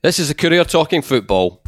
[0.00, 1.60] This is a Courier Talking Football.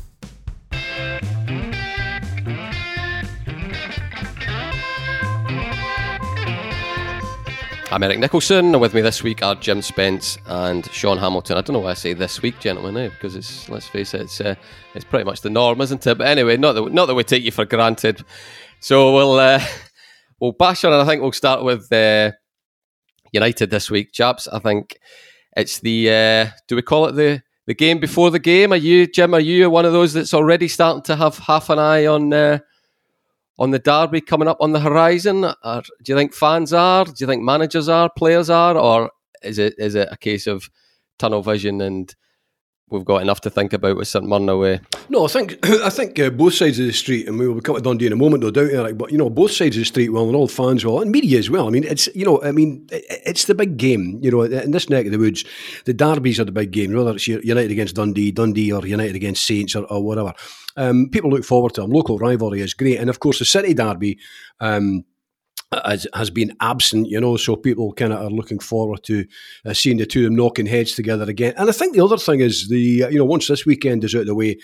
[7.90, 11.56] I'm Eric Nicholson, and with me this week are Jim Spence and Sean Hamilton.
[11.56, 13.08] I don't know why I say this week, gentlemen, eh?
[13.08, 14.54] because it's let's face it, it's uh,
[14.94, 16.18] it's pretty much the norm, isn't it?
[16.18, 18.24] But anyway, not that not that we take you for granted.
[18.78, 19.60] So we'll uh,
[20.38, 22.30] we'll bash on, and I think we'll start with uh,
[23.32, 24.46] United this week, chaps.
[24.46, 25.00] I think
[25.56, 28.72] it's the uh, do we call it the the game before the game?
[28.72, 29.34] Are you Jim?
[29.34, 32.32] Are you one of those that's already starting to have half an eye on?
[32.32, 32.58] Uh,
[33.60, 35.44] on the derby coming up on the horizon?
[35.44, 37.04] Or do you think fans are?
[37.04, 38.10] Do you think managers are?
[38.10, 38.76] Players are?
[38.76, 39.10] Or
[39.42, 40.68] is it is it a case of
[41.18, 42.12] tunnel vision and
[42.90, 44.80] we've got enough to think about with St Mirren away?
[45.08, 47.76] No, I think I think uh, both sides of the street, and we will come
[47.76, 48.98] to Dundee in a moment, no doubt, Eric.
[48.98, 51.38] But you know, both sides of the street, well, and all fans well, and media
[51.38, 51.66] as well.
[51.66, 54.18] I mean, it's you know, I mean, it's the big game.
[54.22, 55.44] You know, in this neck of the woods,
[55.84, 56.92] the derbies are the big game.
[56.92, 60.34] Whether it's United against Dundee, Dundee, or United against Saints, or, or whatever.
[60.76, 61.90] Um, people look forward to them.
[61.90, 64.18] Local rivalry is great, and of course, the City derby.
[64.60, 65.04] Um,
[65.72, 69.24] has, has been absent, you know, so people kind of are looking forward to
[69.64, 71.54] uh, seeing the two of them knocking heads together again.
[71.56, 74.22] And I think the other thing is the, you know, once this weekend is out
[74.22, 74.58] of the way,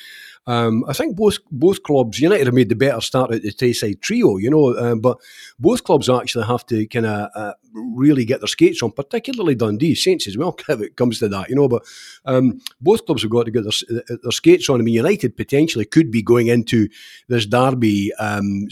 [0.49, 4.01] um, I think both both clubs, United have made the better start at the Tayside
[4.01, 5.19] trio, you know, um, but
[5.59, 9.95] both clubs actually have to kind of uh, really get their skates on, particularly Dundee,
[9.95, 11.69] Saints as well, if it comes to that, you know.
[11.69, 11.85] But
[12.25, 14.81] um, both clubs have got to get their, uh, their skates on.
[14.81, 16.89] I mean, United potentially could be going into
[17.29, 18.69] this derby um,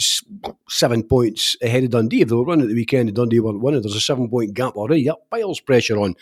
[0.69, 2.23] seven points ahead of Dundee.
[2.23, 4.55] If they were running at the weekend and Dundee weren't winning, there's a seven point
[4.55, 5.05] gap already.
[5.05, 6.15] That piles pressure on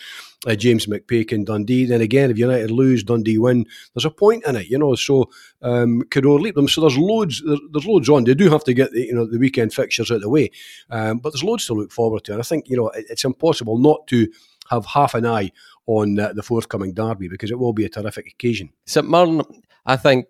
[0.46, 1.86] uh, James McPake and Dundee.
[1.86, 4.94] Then again, if United lose, Dundee win, there's a point in it, you know.
[4.94, 5.30] So
[5.62, 6.69] um, could overleap them.
[6.69, 7.42] So there's loads.
[7.72, 8.24] There's loads on.
[8.24, 10.50] They do have to get the, you know the weekend fixtures out of the way,
[10.91, 12.33] um, but there's loads to look forward to.
[12.33, 14.26] And I think you know it's impossible not to
[14.70, 15.50] have half an eye
[15.86, 18.70] on uh, the forthcoming derby because it will be a terrific occasion.
[18.86, 19.42] St Mirren,
[19.84, 20.26] I think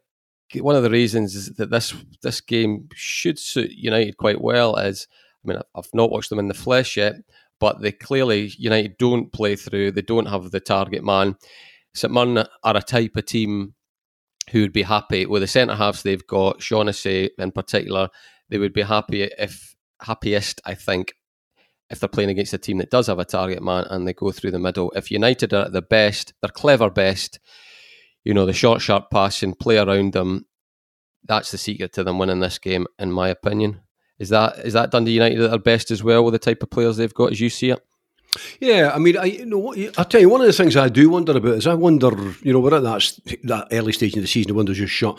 [0.57, 5.07] one of the reasons is that this this game should suit United quite well is
[5.45, 7.15] I mean I've not watched them in the flesh yet,
[7.61, 9.93] but they clearly United don't play through.
[9.93, 11.37] They don't have the target man.
[11.95, 13.75] St Mirren are a type of team
[14.51, 16.61] who would be happy with the centre halves they've got.
[16.61, 18.09] Shaughnessy in particular,
[18.49, 21.15] they would be happy if happiest, I think,
[21.93, 24.33] if they're playing against a team that does have a target man and they go
[24.33, 24.91] through the middle.
[24.97, 27.39] If United are at the best, they're clever best.
[28.25, 30.47] You know, the short, sharp passing, play around them.
[31.25, 33.83] That's the secret to them winning this game, in my opinion.
[34.19, 36.71] Is that is that Dundee United at their best as well with the type of
[36.71, 37.81] players they've got as you see it?
[38.61, 41.11] Yeah, I mean, I you know, I tell you, one of the things I do
[41.11, 42.11] wonder about is I wonder,
[42.43, 45.19] you know, we're at that that early stage of the season, the window's just shut.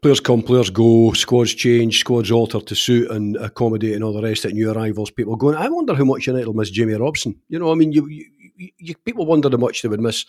[0.00, 4.22] Players come, players go, squads change, squads alter to suit and accommodate and all the
[4.22, 4.54] rest of it.
[4.54, 5.56] New arrivals, people going.
[5.56, 7.38] I wonder how much United will miss Jamie Robson.
[7.48, 10.24] You know, I mean, you, you, you people wonder how much they would miss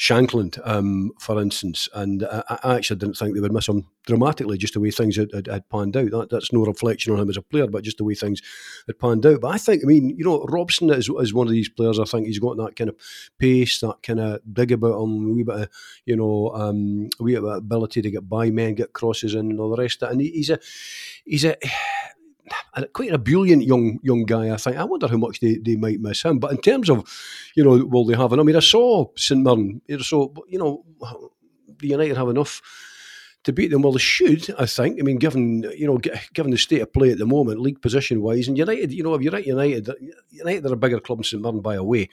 [0.00, 4.56] Shankland, um, for instance, and I, I, actually didn't think they would miss him dramatically,
[4.56, 6.10] just the way things had, had, had panned out.
[6.10, 8.40] That, that's no reflection on him as a player, but just the way things
[8.86, 9.42] had panned out.
[9.42, 11.98] But I think, I mean, you know, Robson is, is one of these players.
[11.98, 12.96] I think he's got that kind of
[13.38, 15.68] pace, that kind of dig about him, a wee bit of,
[16.06, 19.50] you know, um, a wee bit of ability to get by men, get crosses in,
[19.50, 20.12] and all the rest of it.
[20.12, 20.58] And he, he's a,
[21.26, 21.56] he's a
[22.92, 24.52] quite a brilliant young young guy.
[24.52, 24.76] I think.
[24.76, 26.38] I wonder how much they, they might miss him.
[26.38, 27.08] But in terms of,
[27.54, 28.32] you know, will they have?
[28.32, 29.80] And I mean, I saw St Mirren.
[30.00, 30.84] So you know,
[31.78, 32.62] the United have enough
[33.44, 33.82] to beat them.
[33.82, 34.54] Well, they should.
[34.58, 35.00] I think.
[35.00, 35.98] I mean, given you know,
[36.34, 38.92] given the state of play at the moment, league position wise, and United.
[38.92, 39.88] You know, if you're at United,
[40.30, 42.08] United are a bigger club than St Mirren by a way.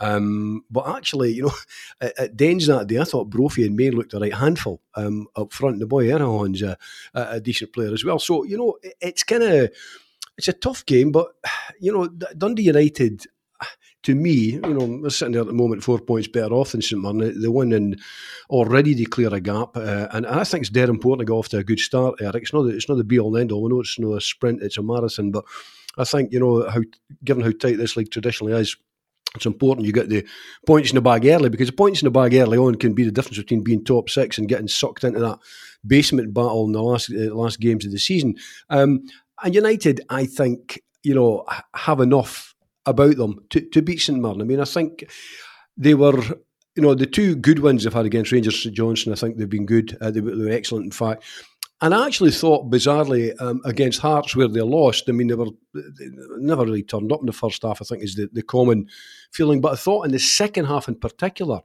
[0.00, 1.54] Um, but actually, you know,
[2.00, 5.26] at, at Dens that day, I thought Brophy and May looked a right handful um,
[5.36, 5.80] up front.
[5.80, 6.76] The boy Erhahon's a,
[7.14, 8.18] a, decent player as well.
[8.18, 9.70] So, you know, it, it's kind of,
[10.36, 11.28] it's a tough game, but,
[11.80, 13.26] you know, Dundee United,
[14.04, 16.82] to me, you know, we're sitting there at the moment four points better off than
[16.82, 17.40] St Mirren.
[17.40, 18.00] They win and
[18.50, 21.58] already clear a gap, uh, and, I think it's dead important to go off to
[21.58, 22.20] a good start.
[22.20, 23.62] Eric, it's not it's not the be all and end all.
[23.62, 25.32] We know it's not a sprint; it's a marathon.
[25.32, 25.44] But
[25.98, 26.80] I think you know how,
[27.24, 28.76] given how tight this league traditionally is,
[29.34, 30.26] it's important you get the
[30.66, 33.04] points in the bag early because the points in the bag early on can be
[33.04, 35.38] the difference between being top six and getting sucked into that
[35.86, 38.34] basement battle in the last uh, last games of the season.
[38.70, 39.02] Um,
[39.42, 41.44] and United, I think, you know,
[41.74, 42.54] have enough
[42.86, 44.40] about them to, to beat St Mirren.
[44.40, 45.08] I mean, I think
[45.76, 46.20] they were,
[46.74, 49.12] you know, the two good wins they've had against Rangers St Johnstone.
[49.12, 49.96] I think they've been good.
[50.00, 51.22] Uh, they were excellent, in fact.
[51.80, 55.50] And I actually thought, bizarrely, um, against Hearts, where they lost, I mean, they were
[55.74, 56.08] they
[56.38, 58.88] never really turned up in the first half, I think is the, the common
[59.30, 59.60] feeling.
[59.60, 61.60] But I thought in the second half in particular,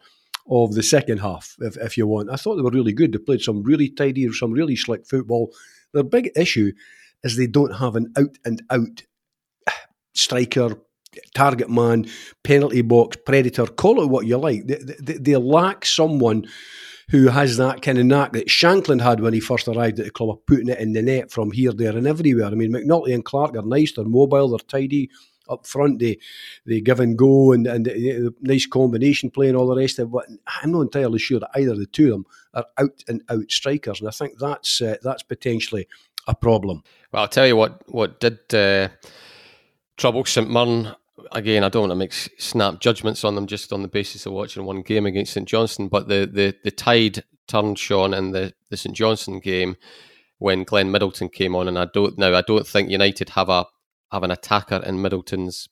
[0.50, 3.14] of the second half, if, if you want, I thought they were really good.
[3.14, 5.54] They played some really tidy, some really slick football.
[5.94, 6.74] Their big issue
[7.24, 9.04] is they don't have an out and out
[10.14, 10.78] striker,
[11.34, 12.08] target man,
[12.44, 14.68] penalty box, predator, call it what you like.
[14.68, 16.46] They, they, they lack someone
[17.10, 20.12] who has that kind of knack that Shankland had when he first arrived at the
[20.12, 22.48] club of putting it in the net from here, there, and everywhere.
[22.48, 25.10] I mean, McNulty and Clark are nice, they're mobile, they're tidy
[25.50, 26.00] up front.
[26.00, 26.20] They
[26.66, 30.08] they give and go and and the, nice combination play and all the rest of
[30.08, 30.12] it.
[30.12, 30.28] But
[30.62, 33.52] I'm not entirely sure that either of the two of them are out and out
[33.52, 35.88] strikers, and I think that's uh, that's potentially
[36.28, 36.84] a problem.
[37.12, 38.90] Well, I'll tell you what what did uh,
[39.98, 40.96] trouble St Mirren.
[41.32, 44.34] Again, I don't want to make snap judgments on them just on the basis of
[44.34, 48.54] watching one game against St Johnstone, but the the, the tide turned Sean in the,
[48.70, 49.76] the St Johnstone game
[50.38, 53.66] when Glenn Middleton came on, and I don't now I don't think United have a
[54.12, 55.70] have an attacker in Middleton's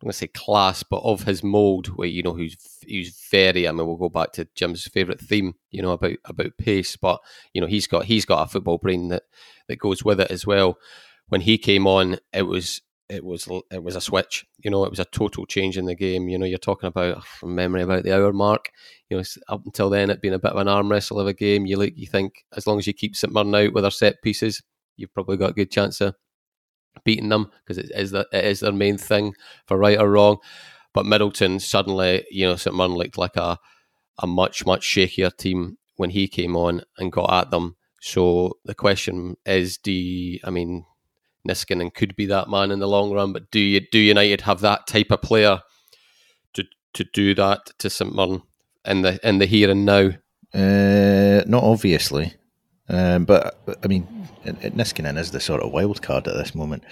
[0.00, 2.56] I'm going to say class, but of his mold, where you know who's
[2.88, 3.66] who's very.
[3.66, 7.20] I mean, we'll go back to Jim's favourite theme, you know, about about pace, but
[7.52, 9.24] you know he's got he's got a football brain that
[9.66, 10.78] that goes with it as well.
[11.26, 14.46] When he came on, it was it was it was a switch.
[14.58, 16.28] You know, it was a total change in the game.
[16.28, 18.70] You know, you're talking about from memory about the hour mark.
[19.08, 21.32] You know, up until then, it'd been a bit of an arm wrestle of a
[21.32, 21.66] game.
[21.66, 24.22] You like you think as long as you keep St Mirren out with their set
[24.22, 24.62] pieces,
[24.96, 26.14] you've probably got a good chance of
[27.04, 29.34] beating them because it is the, it is their main thing
[29.66, 30.38] for right or wrong.
[30.92, 33.58] But Middleton suddenly, you know, St Mirren looked like a
[34.20, 37.76] a much much shakier team when he came on and got at them.
[38.00, 40.84] So the question is, do you, I mean
[41.46, 44.60] Niskanen could be that man in the long run, but do you do United have
[44.60, 45.60] that type of player
[46.54, 46.64] to
[46.94, 48.42] to do that to St Mirren
[48.84, 50.10] in the in the here and now?
[50.54, 52.34] Uh, not obviously.
[52.88, 56.84] Um, but I mean, Niskanen is the sort of wild card at this moment.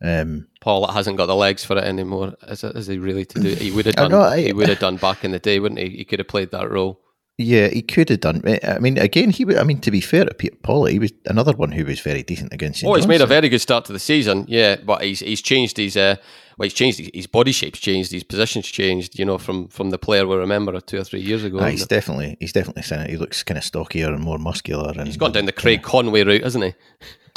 [0.00, 2.34] Um, Pawlett hasn't got the legs for it anymore.
[2.48, 3.54] Is, it, is he really to do?
[3.54, 4.10] He would have done.
[4.10, 5.88] Know, I, he would have done back in the day, wouldn't he?
[5.88, 7.00] He could have played that role.
[7.36, 8.42] Yeah, he could have done.
[8.62, 9.44] I mean, again, he.
[9.56, 12.22] I mean, to be fair to Peter Pawlett, he was another one who was very
[12.22, 12.80] decent against.
[12.80, 12.88] St.
[12.88, 14.44] Oh, he's made a very good start to the season.
[14.46, 15.96] Yeah, but he's he's changed his.
[15.96, 16.14] Uh,
[16.56, 19.18] well, he's changed his body shape's changed, his position's changed.
[19.18, 21.58] You know, from from the player we remember two or three years ago.
[21.58, 23.10] Ah, he's definitely he's definitely saying it.
[23.10, 24.92] He looks kind of stockier and more muscular.
[24.96, 26.74] And he's gone down the Craig Conway route, hasn't he?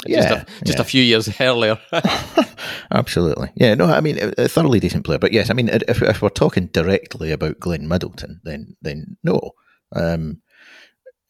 [0.06, 0.82] Yeah, just, a, just yeah.
[0.82, 1.76] a few years earlier.
[2.92, 3.50] Absolutely.
[3.56, 5.18] Yeah, no, I mean, a, a, thoroughly decent player.
[5.18, 9.54] But yes, I mean, if, if we're talking directly about Glenn Middleton, then then no.
[9.94, 10.42] Um,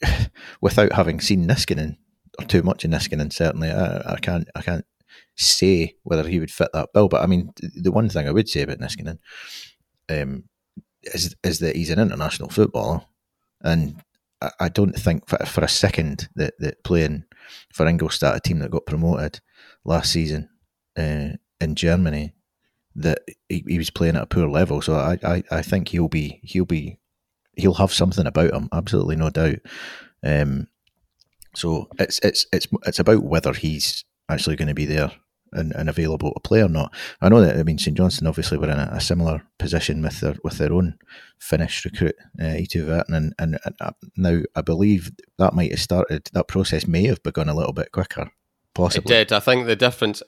[0.60, 1.96] without having seen Niskanen
[2.38, 4.84] or too much of Niskanen, certainly, I, I, can't I can't
[5.36, 7.08] say whether he would fit that bill.
[7.08, 9.18] But I mean, the one thing I would say about Niskanen
[10.08, 10.44] um,
[11.02, 13.02] is is that he's an international footballer,
[13.62, 14.02] and
[14.40, 17.24] I, I don't think for, for, a second that, that playing
[17.72, 19.40] for Ingolstadt, a team that got promoted
[19.84, 20.48] last season
[20.96, 22.34] uh, in Germany,
[22.94, 24.80] that he, he, was playing at a poor level.
[24.80, 26.98] So I, I, I think he'll be he'll be
[27.58, 29.58] he'll have something about him, absolutely no doubt.
[30.22, 30.68] Um,
[31.54, 35.10] so it's it's it's it's about whether he's actually going to be there
[35.52, 36.94] and, and, available to play or not.
[37.22, 40.20] I know that I mean St Johnstone obviously were in a, a similar position with
[40.20, 40.98] their with their own
[41.38, 45.80] Finnish recruit uh, Eetu Vertainen, and, and, and uh, now I believe that might have
[45.80, 46.28] started.
[46.32, 48.30] That process may have begun a little bit quicker.
[48.74, 49.12] Possibly.
[49.12, 49.32] It did.
[49.32, 50.22] I think the difference,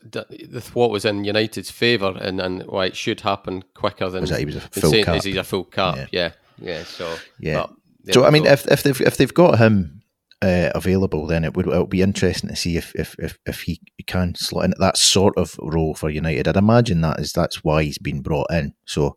[0.73, 4.41] what was in United's favour, and, and why it should happen quicker than was that
[4.41, 5.17] he was a full cap.
[5.17, 5.97] Is he's a full cap.
[5.97, 6.33] Yeah, yeah.
[6.61, 7.67] Yeah so yeah.
[8.11, 10.03] so I mean, if if they've if they've got him
[10.43, 13.81] uh, available, then it would it'll be interesting to see if if if, if he
[14.07, 16.49] can slot in that sort of role for United.
[16.49, 18.75] I'd imagine that is that's why he's been brought in.
[18.87, 19.17] So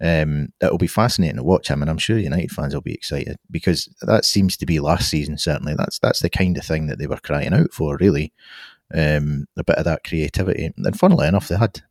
[0.00, 3.36] um, it'll be fascinating to watch him, and I'm sure United fans will be excited
[3.50, 5.36] because that seems to be last season.
[5.36, 7.96] Certainly, that's that's the kind of thing that they were crying out for.
[7.96, 8.32] Really,
[8.94, 10.72] um, a bit of that creativity.
[10.76, 11.82] And funnily enough, they had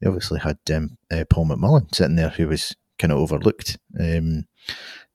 [0.00, 3.78] they obviously had um, uh, Paul McMullan sitting there who was kind of overlooked.
[3.98, 4.46] Um,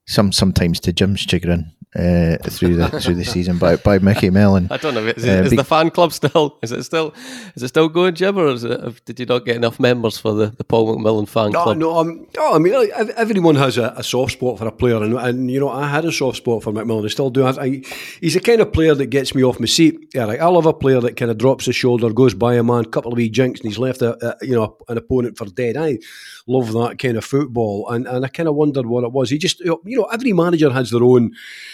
[0.06, 4.68] some sometimes to Jim's chagrin uh, through the through the season by by Micky Mellon.
[4.72, 5.06] I don't know.
[5.06, 6.58] Is, it, uh, is be- the fan club still?
[6.64, 7.14] Is it still?
[7.56, 10.34] Is it still going, Jim, or is it, did you not get enough members for
[10.34, 11.78] the, the Paul McMullan fan no, club?
[11.78, 12.56] No, um, no.
[12.56, 12.74] I mean,
[13.16, 16.04] everyone has a, a, soft spot for a player, and, and you know, I had
[16.06, 17.06] a soft spot for McMullan.
[17.06, 17.46] I still do.
[17.46, 17.84] I,
[18.20, 20.00] he's the kind of player that gets me off my seat.
[20.16, 22.64] Yeah, like I love a player that kind of drops his shoulder, goes by a
[22.64, 25.46] man, couple of wee jinks, and he's left a, a you know an opponent for
[25.46, 25.78] dead.
[25.78, 26.00] I
[26.48, 29.30] love that kind of football, and and I kind of wondered what it was.
[29.30, 31.34] He just you know every manager has their own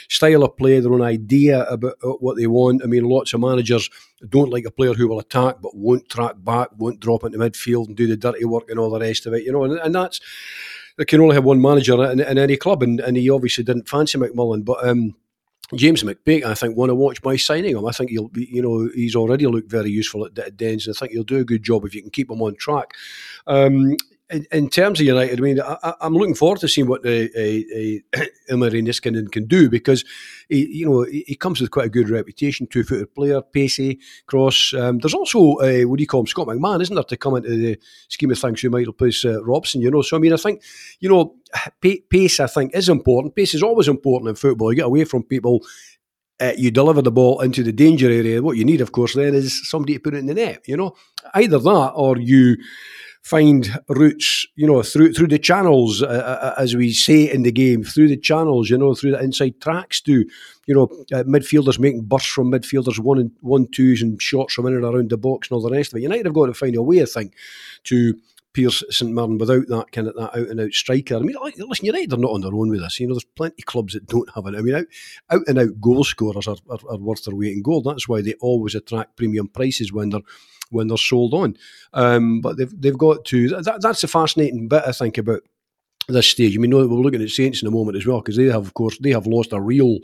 [0.09, 2.83] style of play, their own idea about what they want.
[2.83, 3.89] I mean, lots of managers
[4.27, 7.87] don't like a player who will attack but won't track back, won't drop into midfield
[7.87, 9.95] and do the dirty work and all the rest of it, you know, and, and
[9.95, 10.19] that's
[10.97, 13.89] they can only have one manager in, in any club, and, and, he obviously didn't
[13.89, 14.85] fancy McMullan, but.
[14.87, 15.15] Um,
[15.75, 17.85] James McPake, I think, want to watch by signing him.
[17.85, 20.95] I think he'll be, you know, he's already looked very useful at, at Dens, and
[20.95, 22.95] I think he'll do a good job if you can keep him on track.
[23.45, 23.95] Um,
[24.29, 28.03] in, in, terms of United, I mean, I, am looking forward to seeing what the
[28.15, 30.05] uh, uh, Niskanen can do because
[30.49, 34.73] he, you know, he comes with quite a good reputation, two-footed player, pacey, cross.
[34.73, 37.35] Um, there's also uh, what do you call him, Scott McMann, isn't there, to come
[37.35, 39.81] into the scheme of things who might replace uh, Robson?
[39.81, 40.61] You know, so I mean, I think
[40.99, 41.35] you know,
[42.09, 43.35] pace I think is important.
[43.35, 44.71] Pace is always important in football.
[44.71, 45.63] You get away from people
[46.41, 48.41] uh, you deliver the ball into the danger area.
[48.41, 50.67] What you need, of course, then is somebody to put it in the net.
[50.67, 50.95] You know,
[51.33, 52.57] either that or you
[53.23, 57.43] find routes, you know, through through the channels, uh, uh, uh, as we say in
[57.43, 60.01] the game, through the channels, you know, through the inside tracks.
[60.01, 60.25] to,
[60.65, 60.83] you know
[61.13, 64.83] uh, midfielders making bursts from midfielders, one and one twos, and shots from in and
[64.83, 66.03] around the box, and all the rest of it.
[66.03, 67.33] United have got to find a way, I think,
[67.85, 68.13] to
[68.53, 71.15] pierce St Mirren without that kind of that out and out striker.
[71.15, 72.99] I mean, listen, United are not on their own with this.
[72.99, 74.55] You know, there's plenty of clubs that don't have it.
[74.55, 74.85] I mean, out,
[75.29, 77.85] out and out goal scorers are, are, are worth their weight in gold.
[77.85, 80.21] That's why they always attract premium prices when they're
[80.69, 81.55] when they're sold on.
[81.93, 83.49] Um, but they've they've got to.
[83.61, 85.41] That, that's the fascinating bit I think about
[86.07, 86.55] this stage.
[86.55, 88.73] I mean, we're looking at Saints in a moment as well because they have, of
[88.73, 89.99] course, they have lost a real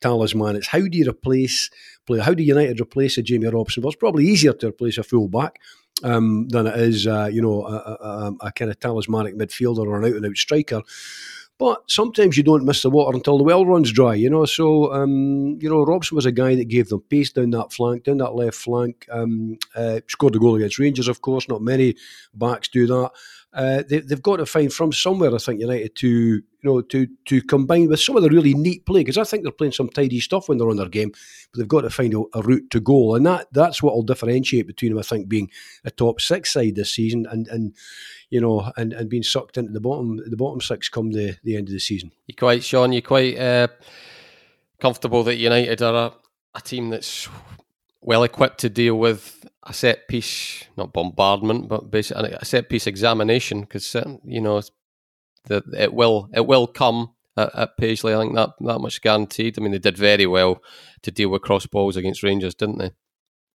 [0.00, 0.56] talisman.
[0.56, 1.70] It's how do you replace
[2.06, 2.22] player?
[2.22, 3.82] How do United replace a Jamie Robson?
[3.82, 5.58] Well, it's probably easier to replace a full back.
[6.02, 9.98] Um, than it is, uh, you know, a, a, a, kind of talismanic midfielder or
[9.98, 10.80] an out and out striker.
[11.60, 14.46] But sometimes you don't miss the water until the well runs dry, you know.
[14.46, 18.04] So, um, you know, Robson was a guy that gave them pace down that flank,
[18.04, 19.06] down that left flank.
[19.12, 21.50] Um, uh, scored the goal against Rangers, of course.
[21.50, 21.96] Not many
[22.32, 23.10] backs do that.
[23.52, 27.08] Uh, they, have got to find from somewhere, I think, United to you know to
[27.24, 29.88] to combine with some of the really neat play because I think they're playing some
[29.88, 32.70] tidy stuff when they're on their game, but they've got to find a, a route
[32.70, 35.00] to goal, and that that's what will differentiate between them.
[35.00, 35.50] I think being
[35.84, 37.74] a top six side this season and and
[38.28, 41.56] you know and, and being sucked into the bottom the bottom six come the, the
[41.56, 42.12] end of the season.
[42.28, 42.92] You're quite Sean?
[42.92, 43.66] You're quite uh,
[44.80, 46.12] comfortable that United are a,
[46.56, 47.28] a team that's
[48.00, 52.86] well equipped to deal with a set piece, not bombardment, but basically a set piece
[52.86, 54.62] examination because you know
[55.44, 58.14] the, it will it will come at, at Paisley.
[58.14, 59.58] I think that that much guaranteed.
[59.58, 60.62] I mean, they did very well
[61.02, 62.92] to deal with cross balls against Rangers, didn't they?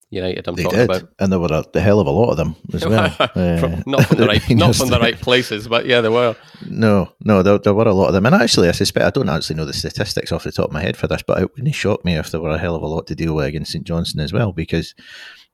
[0.10, 0.48] United.
[0.48, 0.89] I'm they talking did.
[0.89, 3.10] about, and there were a, hell of a lot of them as well.
[3.33, 6.36] from, uh, not from the right, not from the right places, but yeah, there were.
[6.67, 9.29] No, no, there, there, were a lot of them, and actually, I suspect I don't
[9.29, 11.74] actually know the statistics off the top of my head for this, but it wouldn't
[11.74, 13.86] shock me if there were a hell of a lot to deal with against St
[13.86, 14.93] Johnstone as well, because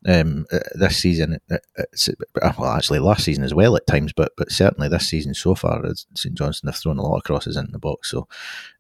[0.08, 4.32] um, uh, this season, uh, uh, well, actually last season as well at times, but
[4.38, 5.84] but certainly this season so far,
[6.16, 8.12] St Johnstone have thrown a lot of crosses into the box.
[8.12, 8.28] So,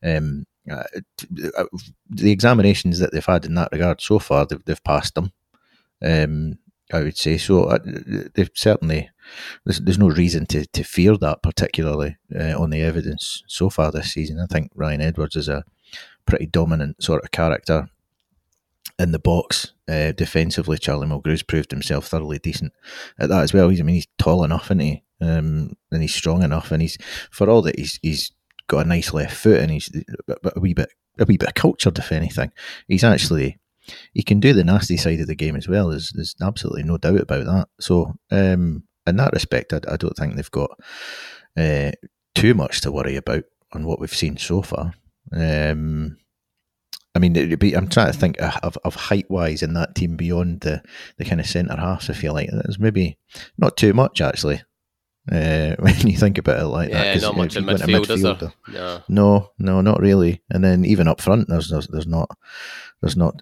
[0.03, 0.83] um, uh,
[2.09, 5.31] the examinations that they've had in that regard so far, they've, they've passed them.
[6.01, 6.57] Um,
[6.91, 7.77] I would say so.
[8.33, 9.09] They've certainly
[9.65, 13.91] there's, there's no reason to, to fear that particularly uh, on the evidence so far
[13.91, 14.39] this season.
[14.39, 15.65] I think Ryan Edwards is a
[16.25, 17.89] pretty dominant sort of character
[18.99, 20.77] in the box uh, defensively.
[20.77, 22.73] Charlie Mulgrew's proved himself thoroughly decent
[23.17, 23.69] at that as well.
[23.69, 25.03] He's, I mean, he's tall enough, isn't he?
[25.21, 26.97] Um, and he's strong enough, and he's
[27.31, 28.31] for all that he's he's
[28.67, 29.89] got a nice left foot, and he's
[30.29, 32.51] a wee bit a wee bit cultured, if anything.
[32.87, 33.57] He's actually
[34.13, 35.89] he can do the nasty side of the game as well.
[35.89, 37.67] There's there's absolutely no doubt about that.
[37.79, 40.71] So um, in that respect, I, I don't think they've got
[41.57, 41.91] uh,
[42.35, 44.93] too much to worry about on what we've seen so far.
[45.33, 46.17] Um,
[47.15, 49.95] I mean, it would be, I'm trying to think of, of height wise in that
[49.95, 50.81] team beyond the,
[51.17, 52.09] the kind of centre halves.
[52.09, 53.17] I feel like there's maybe
[53.57, 54.61] not too much actually.
[55.31, 58.53] Uh, when you think about it like yeah, that, not much in midfield, is there?
[58.67, 59.03] No.
[59.07, 60.41] no, no, not really.
[60.49, 62.29] And then even up front, there's, there's there's not
[63.01, 63.41] there's not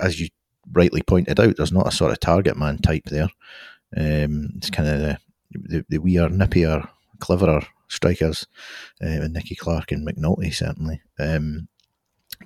[0.00, 0.28] as you
[0.72, 3.28] rightly pointed out, there's not a sort of target man type there.
[3.96, 5.18] Um, it's kind of the,
[5.52, 6.88] the the weird, nippier,
[7.18, 8.46] cleverer strikers,
[9.02, 11.02] uh, Nicky Clark and McNulty certainly.
[11.18, 11.68] Um,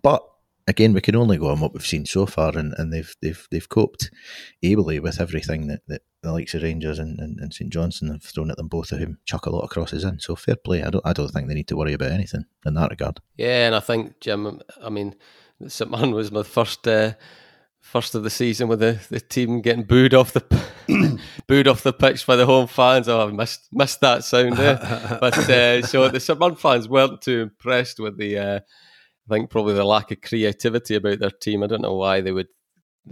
[0.03, 0.29] but
[0.67, 3.47] again, we can only go on what we've seen so far, and, and they've they've
[3.51, 4.11] they've coped
[4.63, 8.23] ably with everything that, that the likes of Rangers and, and, and St Johnstone have
[8.23, 10.19] thrown at them, both of whom chuck a lot of crosses in.
[10.21, 10.83] So fair play.
[10.83, 13.21] I don't I don't think they need to worry about anything in that regard.
[13.37, 14.61] Yeah, and I think Jim.
[14.83, 15.15] I mean,
[15.67, 16.87] St Mirren was my first.
[16.87, 17.13] Uh,
[17.81, 20.43] first of the season with the, the team getting booed off the
[21.47, 23.09] booed off the pitch by the home fans.
[23.09, 24.77] Oh, I missed missed that sound there.
[25.21, 28.61] but uh, so the St Mirren fans weren't too impressed with the uh,
[29.29, 31.63] I think probably the lack of creativity about their team.
[31.63, 32.49] I don't know why they would.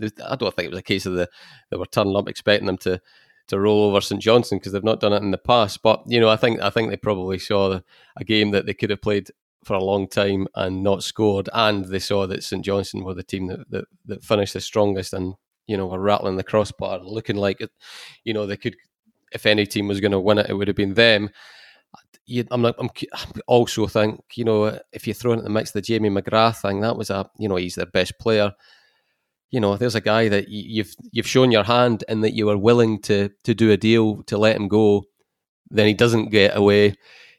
[0.01, 1.29] I don't think it was a case of the
[1.71, 3.01] they were turning up expecting them to
[3.49, 5.83] to roll over St Johnstone because they've not done it in the past.
[5.83, 7.81] But you know, I think I think they probably saw
[8.17, 9.31] a game that they could have played
[9.65, 13.23] for a long time and not scored, and they saw that St Johnstone were the
[13.23, 15.35] team that, that, that finished the strongest and
[15.67, 17.61] you know were rattling the crossbar looking like.
[18.25, 18.77] You know, they could
[19.33, 21.29] if any team was going to win it, it would have been them
[22.27, 22.65] you, I'm.
[22.65, 22.91] I'm
[23.47, 26.97] also think you know if you throw in the mix the Jamie McGrath thing, that
[26.97, 28.53] was a you know he's their best player.
[29.51, 32.59] You know, there's a guy that you've you've shown your hand and that you were
[32.59, 35.05] willing to to do a deal to let him go.
[35.71, 36.95] then he doesn't get away.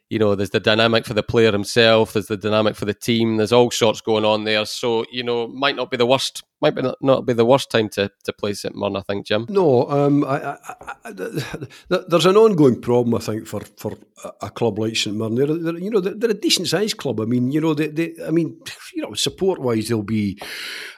[0.09, 2.13] You know, there's the dynamic for the player himself.
[2.13, 3.37] There's the dynamic for the team.
[3.37, 4.65] There's all sorts going on there.
[4.65, 6.43] So you know, might not be the worst.
[6.65, 8.95] Might be not, be the worst time to, to play St Mirren.
[8.95, 9.45] I think, Jim.
[9.49, 13.13] No, um, I, I, I, there's an ongoing problem.
[13.13, 13.93] I think for, for
[14.41, 15.35] a club like St Mirren.
[15.35, 17.19] They're, they're, you know they're, they're a decent sized club.
[17.19, 18.59] I mean, you know, they, they I mean,
[18.95, 20.41] you know, support wise, they'll be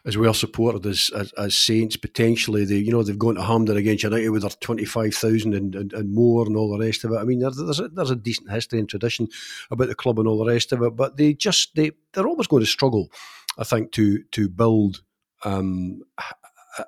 [0.06, 2.64] as well supported as, as, as Saints potentially.
[2.64, 5.76] They you know they've gone to Hampden against United with their twenty five thousand and,
[5.76, 7.18] and, and more and all the rest of it.
[7.18, 9.28] I mean, there's a, there's a decent history and tradition
[9.70, 10.96] about the club and all the rest of it.
[10.96, 13.12] But they just they they're always going to struggle,
[13.58, 15.02] I think, to to build
[15.44, 16.02] um,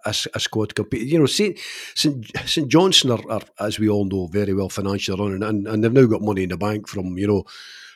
[0.06, 1.08] a, a, squad compete.
[1.08, 1.58] You know, St.
[1.96, 2.68] St.
[2.68, 6.06] Johnstone are, are, as we all know, very well financially run, and, and they've now
[6.06, 7.44] got money in the bank from you know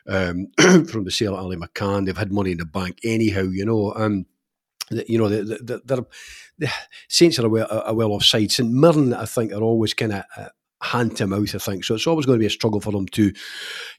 [0.07, 0.47] um,
[0.85, 2.05] from the sale of Ali McCann.
[2.05, 3.43] They've had money in the bank anyhow.
[3.43, 3.93] You know.
[3.95, 4.25] Um,
[5.07, 6.05] you know, they're, they're,
[6.59, 6.69] the
[7.07, 8.51] Saints are a well, a well offside.
[8.51, 10.49] St Mirren, I think, are always kind of uh,
[10.83, 11.83] hand to mouth, I think.
[11.83, 13.31] So it's always going to be a struggle for them to,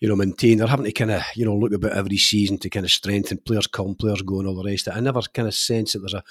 [0.01, 0.59] you know, maintain.
[0.59, 3.39] They're having to kind of, you know, look about every season to kind of strengthen
[3.39, 4.89] players come, players go, and all the rest.
[4.93, 6.23] I never kind of sense that there's a,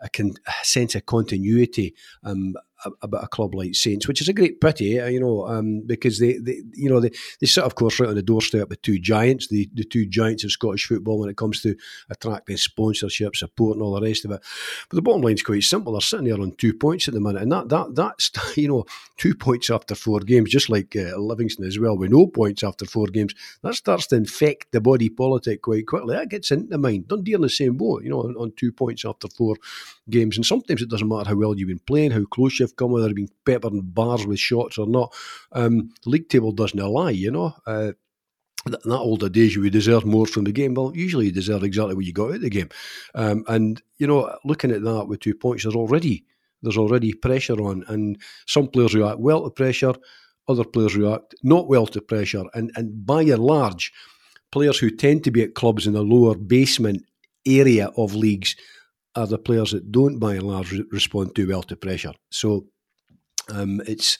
[0.00, 2.54] a, con- a sense of continuity um,
[3.02, 6.18] about a club like Saints, which is a great pity, eh, you know, um, because
[6.18, 7.10] they, they, you know, they,
[7.40, 10.44] they sit, of course, right on the doorstep with two giants, the, the two giants
[10.44, 11.76] of Scottish football when it comes to
[12.10, 14.42] attracting sponsorship, support, and all the rest of it.
[14.88, 15.92] But the bottom line is quite simple.
[15.92, 18.84] They're sitting there on two points at the minute, and that that that's you know
[19.16, 22.84] two points after four games, just like uh, Livingston as well, with no points after
[22.84, 23.34] four games.
[23.62, 26.14] That starts to infect the body politic quite quickly.
[26.14, 27.08] That gets into the mind.
[27.08, 29.56] Dundee in the same boat, you know, on, on two points after four
[30.10, 32.92] games, and sometimes it doesn't matter how well you've been playing, how close you've come,
[32.92, 35.14] whether you've been peppered in bars with shots or not.
[35.52, 37.54] Um, the league table doesn't lie, you know.
[37.66, 37.92] Uh,
[38.66, 40.74] in that older days, you would deserve more from the game.
[40.74, 42.68] Well, usually you deserve exactly what you got out of the game.
[43.14, 46.24] Um, and you know, looking at that with two points, there's already
[46.62, 49.94] there's already pressure on, and some players react well to pressure,
[50.48, 53.92] other players react not well to pressure, and and by and large,
[54.52, 57.04] players who tend to be at clubs in the lower basement
[57.44, 58.54] area of leagues
[59.14, 62.12] are the players that don't, by and large, respond too well to pressure.
[62.30, 62.66] So
[63.50, 64.18] um, it's,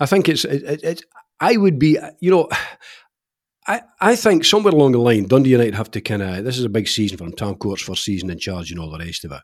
[0.00, 1.02] I think it's, it, it, it,
[1.40, 2.48] I would be, you know,
[3.66, 6.64] I, I think somewhere along the line, Dundee United have to kind of, this is
[6.64, 9.32] a big season for Tam Courts' first season in charge and all the rest of
[9.32, 9.40] it.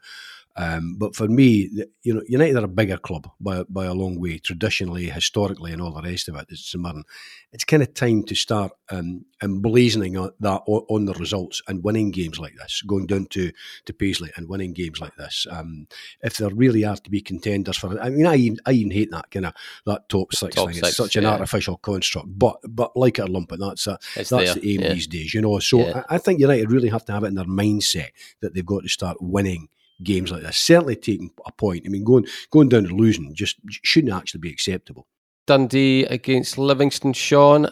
[0.57, 1.71] Um, but for me,
[2.03, 5.81] you know, United are a bigger club by by a long way, traditionally, historically, and
[5.81, 6.47] all the rest of it.
[6.51, 7.05] It's modern.
[7.53, 12.39] It's kind of time to start um, emblazoning that on the results and winning games
[12.39, 13.53] like this, going down to
[13.87, 15.47] to Paisley and winning games like this.
[15.51, 15.87] Um,
[16.21, 18.91] if there really are to be contenders for it, I mean, I even, I even
[18.91, 19.55] hate that kind of
[19.87, 20.75] that top six top thing.
[20.75, 21.31] Six, it's such an yeah.
[21.31, 22.29] artificial construct.
[22.39, 24.55] But but like it or lump it, that's a, that's there.
[24.55, 24.95] the aim yeah.
[24.95, 25.61] these days, you know.
[25.61, 26.03] So yeah.
[26.09, 28.09] I, I think United really have to have it in their mindset
[28.41, 29.69] that they've got to start winning
[30.03, 30.59] games like this.
[30.59, 31.85] Certainly taking a point.
[31.87, 35.07] I mean, going going down and losing just shouldn't actually be acceptable.
[35.47, 37.69] Dundee against Livingston, Sean.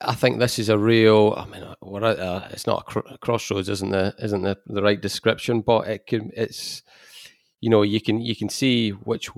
[0.00, 1.34] I think this is a real.
[1.36, 4.42] I mean, uh, we're at a, it's not a, cr- a crossroads, isn't the isn't
[4.42, 6.30] the, the right description, but it can.
[6.36, 6.82] It's
[7.60, 9.30] you know you can you can see which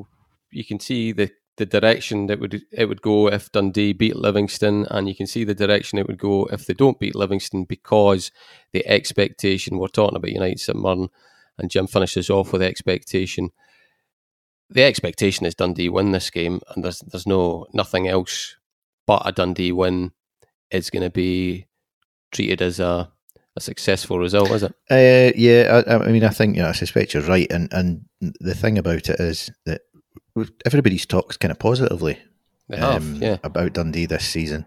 [0.50, 4.86] you can see the the direction that would it would go if Dundee beat Livingston,
[4.90, 8.30] and you can see the direction it would go if they don't beat Livingston because
[8.72, 11.08] the expectation we're talking about United St Mirren
[11.58, 13.50] and Jim finishes off with expectation.
[14.68, 18.56] The expectation is Dundee win this game, and there's there's no nothing else
[19.06, 20.12] but a Dundee win
[20.70, 21.66] is going to be
[22.30, 23.10] treated as a,
[23.56, 24.72] a successful result, is it?
[24.88, 28.54] Uh, yeah, I, I, mean, I think yeah, I suspect you're right, and and the
[28.54, 29.82] thing about it is that
[30.64, 32.18] everybody's talked kind of positively
[32.72, 33.38] um, yeah.
[33.42, 34.66] about Dundee this season,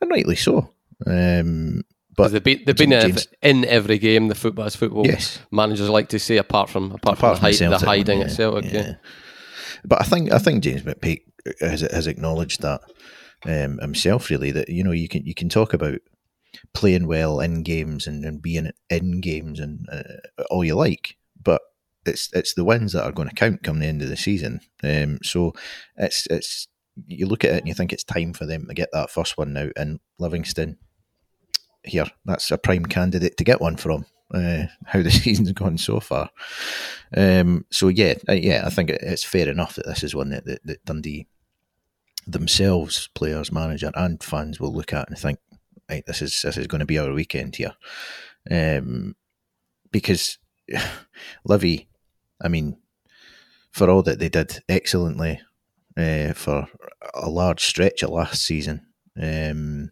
[0.00, 0.70] and rightly so.
[1.06, 1.82] Um,
[2.18, 4.26] but they've been, they've been in every game.
[4.26, 5.38] The football, as football yes.
[5.52, 8.72] managers like to say, apart from apart, apart from, from the, the, hiding yeah, Celtic.
[8.72, 8.80] Yeah.
[8.80, 8.94] yeah.
[9.84, 11.22] But I think I think James McPake
[11.60, 12.80] has, has acknowledged that
[13.46, 14.30] um, himself.
[14.30, 16.00] Really, that you know you can you can talk about
[16.74, 21.62] playing well in games and, and being in games and uh, all you like, but
[22.04, 24.58] it's it's the wins that are going to count come the end of the season.
[24.82, 25.52] Um, so
[25.96, 26.66] it's it's
[27.06, 29.38] you look at it and you think it's time for them to get that first
[29.38, 29.68] one now.
[29.76, 30.78] in Livingston
[31.84, 32.06] here.
[32.24, 34.06] That's a prime candidate to get one from.
[34.32, 36.30] Uh, how the season's gone so far.
[37.16, 40.60] Um, so yeah, yeah, I think it's fair enough that this is one that, that,
[40.66, 41.26] that, Dundee
[42.26, 45.38] themselves, players, manager, and fans will look at and think,
[45.88, 47.74] right, this is this is going to be our weekend here,
[48.50, 49.16] um,
[49.90, 50.36] because
[51.44, 51.88] Livy,
[52.42, 52.76] I mean,
[53.70, 55.40] for all that they did excellently
[55.96, 56.68] uh, for
[57.14, 58.86] a large stretch of last season.
[59.20, 59.90] Um,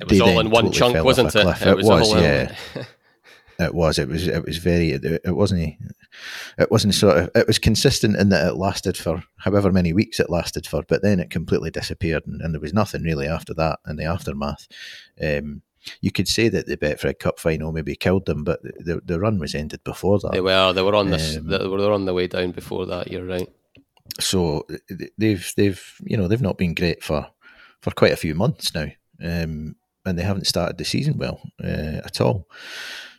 [0.00, 1.46] it was all in one totally chunk, wasn't it?
[1.46, 2.54] It, it was, was yeah.
[3.58, 3.98] it was.
[3.98, 4.26] It was.
[4.26, 4.92] It was very.
[4.92, 5.76] It, it wasn't.
[6.58, 10.20] it wasn't sort of it was consistent in that it lasted for however many weeks
[10.20, 13.54] it lasted for, but then it completely disappeared, and, and there was nothing really after
[13.54, 14.66] that in the aftermath.
[15.22, 15.62] Um,
[16.00, 19.38] you could say that the Betfred Cup final maybe killed them, but the the run
[19.38, 20.32] was ended before that.
[20.32, 23.10] They were they were on this um, they were on the way down before that.
[23.10, 23.48] You're right.
[24.20, 24.66] So
[25.18, 27.28] they've they've you know they've not been great for
[27.80, 28.88] for quite a few months now,
[29.22, 32.48] um, and they haven't started the season well uh, at all.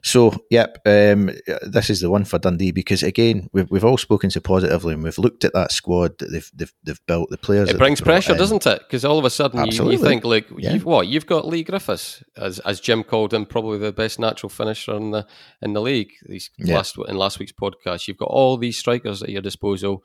[0.03, 1.31] So, yep, um,
[1.63, 5.03] this is the one for Dundee because again, we've, we've all spoken so positively and
[5.03, 7.69] we've looked at that squad that they've they've, they've built, the players.
[7.69, 8.37] It brings pressure, in.
[8.37, 8.79] doesn't it?
[8.79, 10.73] Because all of a sudden you, you, think, like, yeah.
[10.73, 14.49] you've, what you've got Leigh Griffiths as as Jim called him, probably the best natural
[14.49, 15.27] finisher in the
[15.61, 16.11] in the league.
[16.25, 16.75] These yeah.
[16.75, 20.03] last in last week's podcast, you've got all these strikers at your disposal.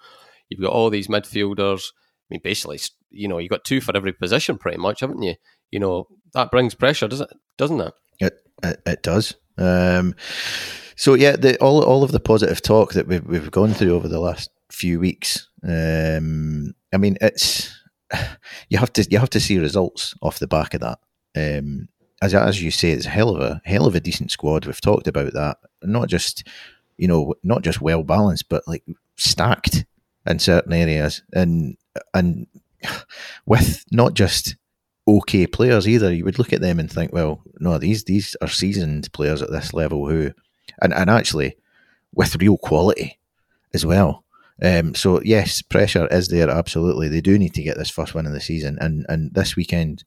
[0.49, 1.93] You've got all these midfielders.
[2.31, 5.35] I mean, basically, you know, you've got two for every position, pretty much, haven't you?
[5.71, 7.37] You know, that brings pressure, doesn't it?
[7.57, 7.95] Doesn't it?
[8.21, 9.35] It it, it does.
[9.59, 10.15] Um,
[10.97, 14.09] so yeah, the, all all of the positive talk that we've we've gone through over
[14.09, 15.49] the last few weeks.
[15.63, 17.73] Um, I mean, it's
[18.69, 20.99] you have to you have to see results off the back of that.
[21.37, 21.89] Um,
[22.21, 24.67] as as you say, it's a hell of a hell of a decent squad.
[24.67, 25.59] We've talked about that.
[25.83, 26.47] Not just
[26.97, 28.85] you know not just well balanced, but like
[29.17, 29.85] stacked
[30.27, 31.77] in certain areas, and
[32.15, 32.47] and
[33.47, 34.57] with not just
[35.07, 36.13] okay players either.
[36.13, 39.51] You would look at them and think, well, no, these these are seasoned players at
[39.51, 40.33] this level who,
[40.81, 41.57] and, and actually
[42.15, 43.19] with real quality
[43.75, 44.25] as well.
[44.63, 46.49] Um, so yes, pressure is there.
[46.49, 49.57] Absolutely, they do need to get this first win of the season, and and this
[49.57, 50.05] weekend,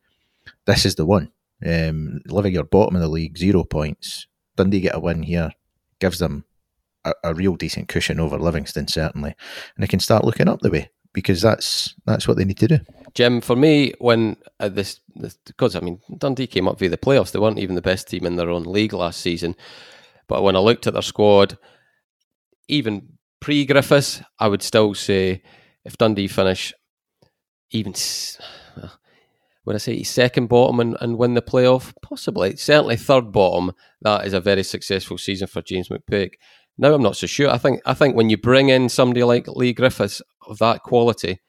[0.65, 1.31] this is the one.
[1.65, 4.27] Um, living your bottom of the league, zero points.
[4.55, 5.51] Dundee get a win here,
[5.99, 6.45] gives them
[7.03, 9.35] a, a real decent cushion over Livingston certainly,
[9.75, 12.67] and they can start looking up the way because that's that's what they need to
[12.67, 12.79] do.
[13.15, 14.99] Jim, for me, when uh, this,
[15.45, 18.25] because I mean Dundee came up via the playoffs, they weren't even the best team
[18.25, 19.55] in their own league last season.
[20.27, 21.57] But when I looked at their squad,
[22.67, 25.41] even pre Griffiths, I would still say
[25.85, 26.73] if Dundee finish
[27.71, 27.93] even
[29.63, 34.27] when I say second bottom and, and win the playoff, possibly certainly third bottom, that
[34.27, 36.33] is a very successful season for James McPake.
[36.77, 37.49] Now I'm not so sure.
[37.49, 41.41] I think I think when you bring in somebody like Leigh Griffiths of that quality,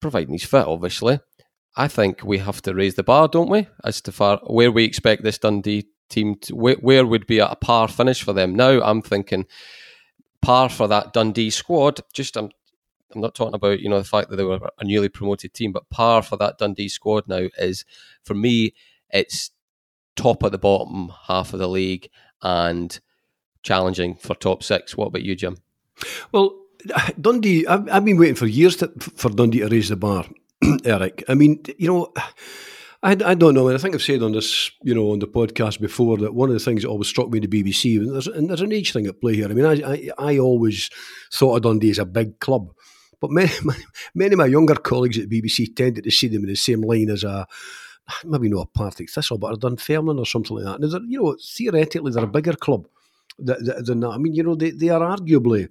[0.00, 1.20] providing he's fit, obviously,
[1.76, 4.84] I think we have to raise the bar, don't we, as to far where we
[4.84, 8.54] expect this Dundee team to, where, where would be a par finish for them.
[8.54, 9.46] Now I'm thinking
[10.42, 12.00] par for that Dundee squad.
[12.12, 12.50] Just I'm
[13.14, 15.72] I'm not talking about you know the fact that they were a newly promoted team,
[15.72, 17.84] but par for that Dundee squad now is
[18.22, 18.74] for me
[19.10, 19.50] it's
[20.16, 22.08] top of the bottom half of the league
[22.42, 23.00] and
[23.62, 24.96] challenging for top six.
[24.96, 25.56] What about you, Jim?
[26.32, 26.61] Well,
[27.20, 30.26] Dundee, I've, I've been waiting for years to, for Dundee to raise the bar,
[30.84, 31.24] Eric.
[31.28, 32.12] I mean, you know,
[33.04, 33.66] I, I don't know.
[33.66, 36.50] and I think I've said on this, you know, on the podcast before that one
[36.50, 38.92] of the things that always struck me the BBC, and there's, and there's an age
[38.92, 39.48] thing at play here.
[39.48, 40.88] I mean, I, I, I always
[41.32, 42.72] thought of Dundee as a big club.
[43.20, 43.50] But many,
[44.14, 46.82] many of my younger colleagues at the BBC tended to see them in the same
[46.82, 47.46] line as a,
[48.24, 50.80] maybe not a Partick Thistle, but a Dunfermline or something like that.
[50.80, 52.86] And you know, theoretically, they're a bigger club
[53.38, 54.12] than that.
[54.12, 55.68] I mean, you know, they, they are arguably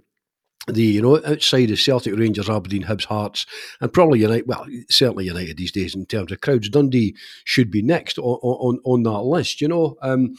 [0.68, 3.46] the you know outside of Celtic, Rangers, Aberdeen, Hibs, Hearts,
[3.80, 4.48] and probably United.
[4.48, 6.70] Well, certainly United these days in terms of crowds.
[6.70, 9.98] Dundee should be next on on, on that list, you know.
[10.02, 10.36] Um,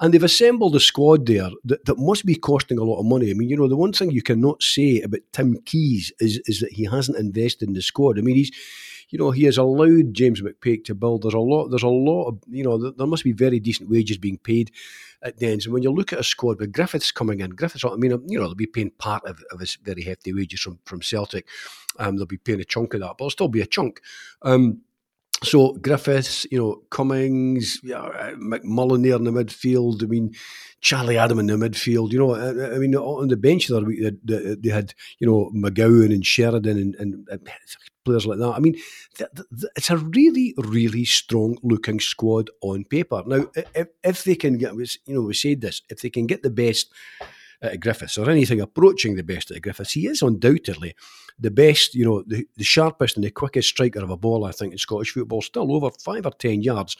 [0.00, 3.30] and they've assembled a squad there that, that must be costing a lot of money.
[3.30, 6.60] I mean, you know, the one thing you cannot say about Tim Keyes is is
[6.60, 8.18] that he hasn't invested in the squad.
[8.18, 8.52] I mean, he's
[9.12, 11.22] you know, he has allowed James McPake to build.
[11.22, 11.68] There's a lot.
[11.68, 12.90] There's a lot of you know.
[12.90, 14.72] There must be very decent wages being paid
[15.22, 15.66] at Dens.
[15.66, 18.38] And when you look at a squad with Griffiths coming in, Griffiths, I mean, you
[18.38, 21.46] know, they'll be paying part of, of his very hefty wages from, from Celtic.
[21.98, 24.00] Um, they'll be paying a chunk of that, but it'll still be a chunk.
[24.40, 24.80] Um,
[25.42, 30.02] so Griffiths, you know, Cummings, yeah, uh, McMullan there in the midfield.
[30.02, 30.32] I mean,
[30.80, 32.12] Charlie Adam in the midfield.
[32.12, 36.12] You know, I, I mean, on the bench there, they, they, had you know McGowan
[36.12, 37.48] and Sheridan and, and, and
[38.04, 38.52] players like that.
[38.52, 38.74] I mean,
[39.14, 43.22] th- th- it's a really, really strong looking squad on paper.
[43.26, 46.42] Now, if, if they can get, you know, we said this, if they can get
[46.42, 46.92] the best
[47.60, 50.94] at Griffiths or anything approaching the best at Griffiths, he is undoubtedly
[51.38, 54.52] the best, you know, the, the sharpest and the quickest striker of a ball, I
[54.52, 55.42] think, in Scottish football.
[55.42, 56.96] Still over five or ten yards.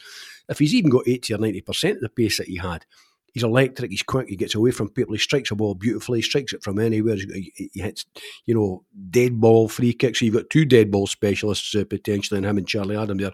[0.49, 2.85] If he's even got 80 or 90% of the pace that he had,
[3.33, 6.21] he's electric, he's quick, he gets away from people, he strikes a ball beautifully, he
[6.21, 8.05] strikes it from anywhere, he, he hits,
[8.45, 10.19] you know, dead ball free kicks.
[10.19, 13.31] So you've got two dead ball specialists uh, potentially in him and Charlie Adam there.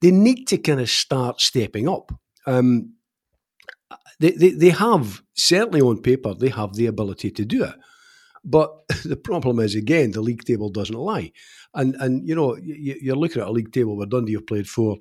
[0.00, 2.12] They need to kind of start stepping up.
[2.46, 2.92] Um,
[4.20, 7.74] they, they, they have, certainly on paper, they have the ability to do it.
[8.46, 8.70] But
[9.04, 11.32] the problem is, again, the league table doesn't lie.
[11.74, 14.68] And, and you know, you, are looking at a league table where Dundee have played
[14.68, 14.96] four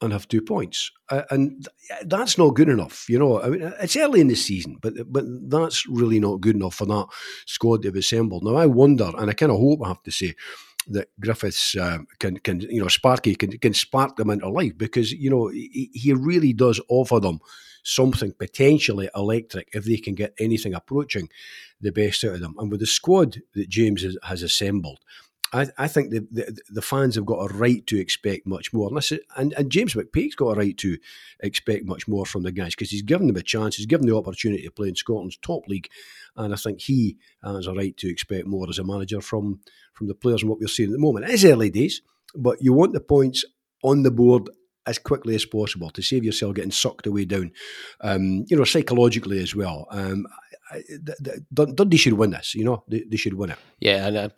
[0.00, 0.90] and have two points,
[1.30, 1.68] and
[2.06, 3.08] that's not good enough.
[3.08, 6.56] You know, I mean, it's early in the season, but but that's really not good
[6.56, 7.06] enough for that
[7.46, 8.42] squad they've assembled.
[8.42, 10.34] Now, I wonder, and I kind of hope I have to say
[10.88, 15.12] that Griffiths uh, can can you know Sparky can can spark them into life because
[15.12, 17.38] you know he, he really does offer them
[17.82, 21.28] something potentially electric if they can get anything approaching
[21.80, 22.54] the best out of them.
[22.58, 25.00] And with the squad that James has, assembled,
[25.52, 28.88] I, I think the, the, the fans have got a right to expect much more,
[28.88, 30.96] and, and, and James McPake's got a right to
[31.40, 34.16] expect much more from the guys because he's given them a chance, he's given the
[34.16, 35.88] opportunity to play in Scotland's top league,
[36.36, 39.60] and I think he has a right to expect more as a manager from
[39.92, 41.26] from the players and what we're seeing at the moment.
[41.26, 42.00] It is early days,
[42.34, 43.44] but you want the points
[43.82, 44.48] on the board
[44.86, 47.52] as quickly as possible to save yourself getting sucked away down,
[48.00, 49.86] um, you know, psychologically as well.
[49.90, 50.26] Um,
[51.52, 52.54] Dundee should win this.
[52.54, 53.58] You know, they, they should win it.
[53.80, 54.28] Yeah, and uh,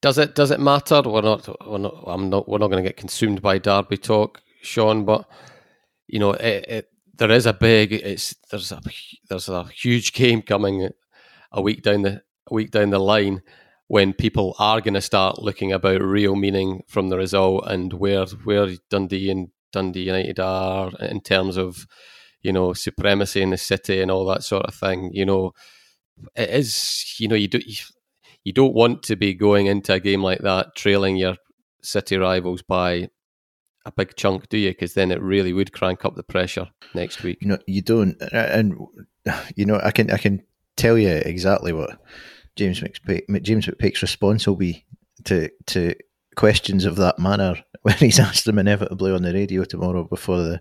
[0.00, 1.02] does it does it matter?
[1.04, 1.48] We're not.
[1.66, 2.04] We're not.
[2.06, 2.48] I'm not.
[2.48, 5.04] We're not going to get consumed by Derby talk, Sean.
[5.04, 5.28] But
[6.06, 7.92] you know, it, it, there is a big.
[7.92, 8.80] It's there's a
[9.28, 10.88] there's a huge game coming
[11.52, 13.42] a week down the a week down the line
[13.88, 18.24] when people are going to start looking about real meaning from the result and where
[18.44, 21.86] where Dundee and Dundee United are in terms of
[22.42, 25.10] you know supremacy in the city and all that sort of thing.
[25.12, 25.52] You know,
[26.34, 27.60] it is you know you do
[28.44, 31.36] you don't want to be going into a game like that trailing your
[31.82, 33.08] city rivals by
[33.84, 34.70] a big chunk, do you?
[34.70, 37.38] Because then it really would crank up the pressure next week.
[37.40, 38.76] You know, you don't, and
[39.56, 40.42] you know, I can I can
[40.76, 41.98] tell you exactly what
[42.56, 44.84] James McPake, James McPake's response will be
[45.24, 45.94] to to
[46.36, 50.60] questions of that manner when he's asked them inevitably on the radio tomorrow before the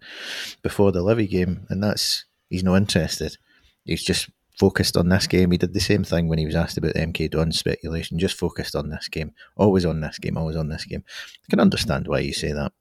[0.61, 3.37] before the Livy game, and that's he's not interested.
[3.85, 5.51] He's just focused on this game.
[5.51, 8.75] He did the same thing when he was asked about MK Don speculation, just focused
[8.75, 11.03] on this game, always on this game, always on this game.
[11.07, 12.73] I can understand why you say that.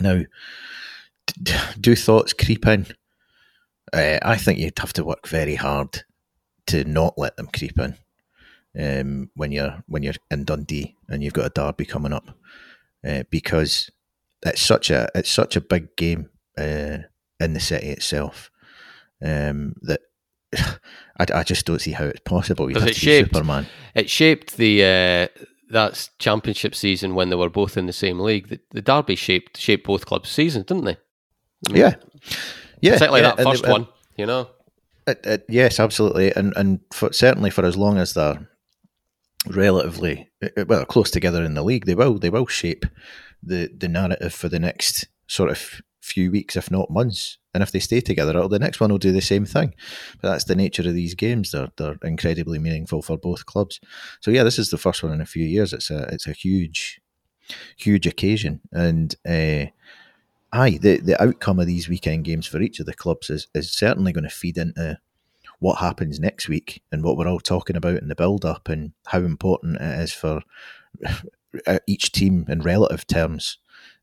[0.00, 0.22] Now,
[1.80, 2.86] do thoughts creep in?
[3.92, 6.04] Uh, I think you'd have to work very hard
[6.66, 7.96] to not let them creep in
[8.78, 12.30] um, when you're when you're in Dundee and you've got a derby coming up,
[13.06, 13.90] uh, because
[14.44, 16.98] it's such a it's such a big game uh,
[17.40, 18.50] in the city itself
[19.22, 20.00] um, that
[20.56, 22.66] I, I just don't see how it's possible.
[22.66, 23.66] Because it shaped Superman.
[23.94, 28.48] It shaped the uh, that championship season when they were both in the same league.
[28.48, 30.96] The, the Derby shaped shaped both clubs' seasons, didn't they?
[31.68, 31.94] I mean, yeah,
[32.80, 33.88] yeah, particularly yeah, that first one.
[34.16, 34.48] You know.
[35.04, 38.48] It, it, yes, absolutely, and and for, certainly for as long as they're
[39.48, 40.30] relatively
[40.66, 42.84] well close together in the league, they will they will shape
[43.42, 47.38] the the narrative for the next sort of few weeks, if not months.
[47.54, 49.74] And if they stay together, the next one will do the same thing.
[50.20, 53.80] But that's the nature of these games; they're they're incredibly meaningful for both clubs.
[54.20, 55.72] So yeah, this is the first one in a few years.
[55.72, 57.00] It's a it's a huge,
[57.76, 59.66] huge occasion, and uh,
[60.52, 63.70] aye, the the outcome of these weekend games for each of the clubs is is
[63.70, 64.98] certainly going to feed into
[65.62, 68.92] what happens next week and what we're all talking about in the build up and
[69.06, 70.42] how important it is for
[71.86, 73.58] each team in relative terms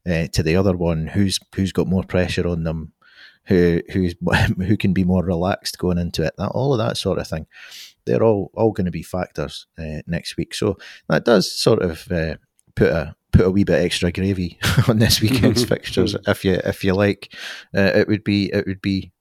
[0.09, 2.93] uh, to the other one, who's who's got more pressure on them,
[3.47, 4.15] who who's
[4.57, 7.45] who can be more relaxed going into it, that all of that sort of thing.
[8.05, 10.53] They're all all going to be factors uh, next week.
[10.53, 10.77] So
[11.09, 12.35] that does sort of uh,
[12.73, 16.85] put a put a wee bit extra gravy on this weekend's fixtures, if you if
[16.85, 17.35] you like.
[17.75, 19.11] Uh, it would be it would be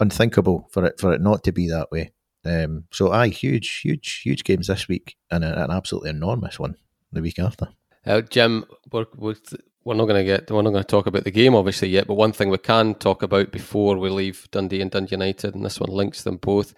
[0.00, 2.12] unthinkable for it for it not to be that way.
[2.44, 6.76] Um, so, aye, huge, huge, huge games this week, and a, an absolutely enormous one
[7.12, 7.68] the week after.
[8.06, 9.36] Uh, Jim, we're, we're,
[9.84, 12.06] we're not going to get we're not going to talk about the game obviously yet,
[12.06, 15.64] but one thing we can talk about before we leave Dundee and Dundee United, and
[15.64, 16.74] this one links them both.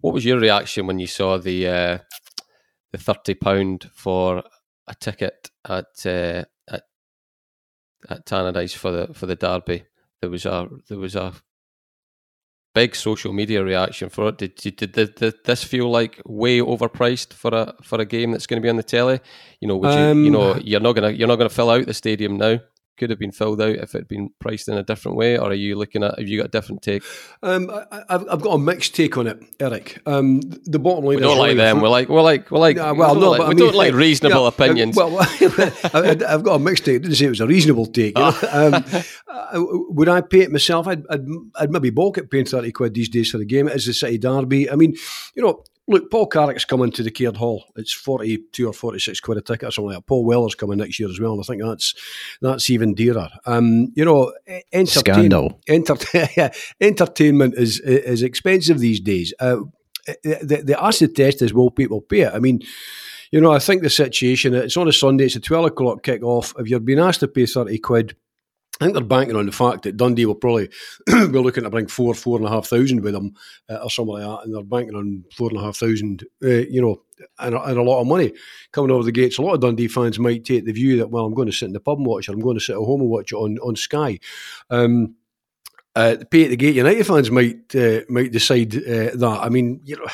[0.00, 1.98] What was your reaction when you saw the uh,
[2.92, 4.42] the thirty pound for
[4.86, 6.82] a ticket at uh, at
[8.08, 9.84] at Tannadice for the for the derby?
[10.20, 11.32] There was a there was a
[12.74, 14.38] big social media reaction for it.
[14.38, 18.46] Did, did, did, did, this feel like way overpriced for a for a game that's
[18.46, 19.20] going to be on the telly?
[19.60, 21.86] You know, would you, um, you know, you're not gonna you're not gonna fill out
[21.86, 22.60] the stadium now
[22.96, 25.50] could have been filled out if it had been priced in a different way, or
[25.50, 26.18] are you looking at?
[26.18, 27.02] Have you got a different take?
[27.42, 30.00] Um, I, have I've got a mixed take on it, Eric.
[30.06, 31.16] Um, the bottom line.
[31.16, 31.80] We don't like them.
[31.80, 32.78] We're like we're like we're like.
[32.78, 34.96] Uh, well, we no, like, we I mean, don't like reasonable yeah, opinions.
[34.96, 36.96] well, I, have got a mixed take.
[36.96, 38.16] I didn't say it was a reasonable take.
[38.18, 38.38] You know?
[38.50, 38.84] um,
[39.28, 40.86] uh, would I pay it myself?
[40.86, 41.26] I'd, I'd,
[41.56, 43.68] I'd maybe balk at paying thirty quid these days for the game.
[43.68, 44.70] Is the City Derby.
[44.70, 44.94] I mean,
[45.34, 47.64] you know, Look, Paul Carrack's coming to the Caird Hall.
[47.76, 50.06] It's forty-two or forty-six quid a ticket or something like that.
[50.06, 51.94] Paul Weller's coming next year as well, and I think that's
[52.40, 53.28] that's even dearer.
[53.44, 54.32] Um, you know,
[54.72, 55.60] entertain, scandal.
[55.66, 55.96] Enter,
[56.80, 59.34] entertainment is is expensive these days.
[59.38, 59.56] Uh,
[60.22, 62.32] the, the acid test is will people pay it?
[62.34, 62.60] I mean,
[63.30, 64.54] you know, I think the situation.
[64.54, 65.26] It's on a Sunday.
[65.26, 66.54] It's a twelve o'clock kick off.
[66.58, 68.16] If you're being asked to pay thirty quid
[68.80, 70.68] I think they're banking on the fact that Dundee will probably
[71.06, 73.34] be looking to bring four, four and a half thousand with them
[73.70, 76.48] uh, or something like that, and they're banking on four and a half thousand, uh,
[76.48, 77.02] you know,
[77.38, 78.32] and, and, a lot of money
[78.72, 79.38] coming over the gates.
[79.38, 81.66] A lot of Dundee fans might take the view that, well, I'm going to sit
[81.66, 83.36] in the pub and watch it, I'm going to sit at home and watch it
[83.36, 84.18] on, on Sky.
[84.70, 85.14] Um,
[85.96, 89.38] uh, pay at the gate United fans might uh, might decide uh, that.
[89.40, 90.06] I mean, you know,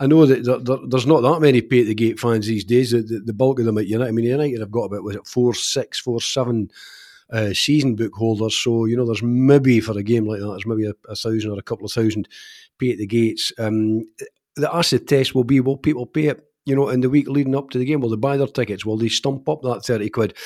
[0.00, 2.64] I know that there, there, there's not that many pay at the gate fans these
[2.64, 2.92] days.
[2.92, 4.08] The, the, the, bulk of them at United.
[4.08, 6.70] I mean, United have got about was it four, six, four, seven
[7.32, 8.56] uh, season book holders.
[8.56, 11.50] So you know, there's maybe for a game like that, there's maybe a, a thousand
[11.50, 12.28] or a couple of thousand
[12.78, 13.52] pay at the gates.
[13.58, 14.02] Um,
[14.56, 16.44] the acid test will be will people pay it?
[16.64, 18.84] You know, in the week leading up to the game, will they buy their tickets?
[18.84, 20.36] Will they stump up that thirty quid?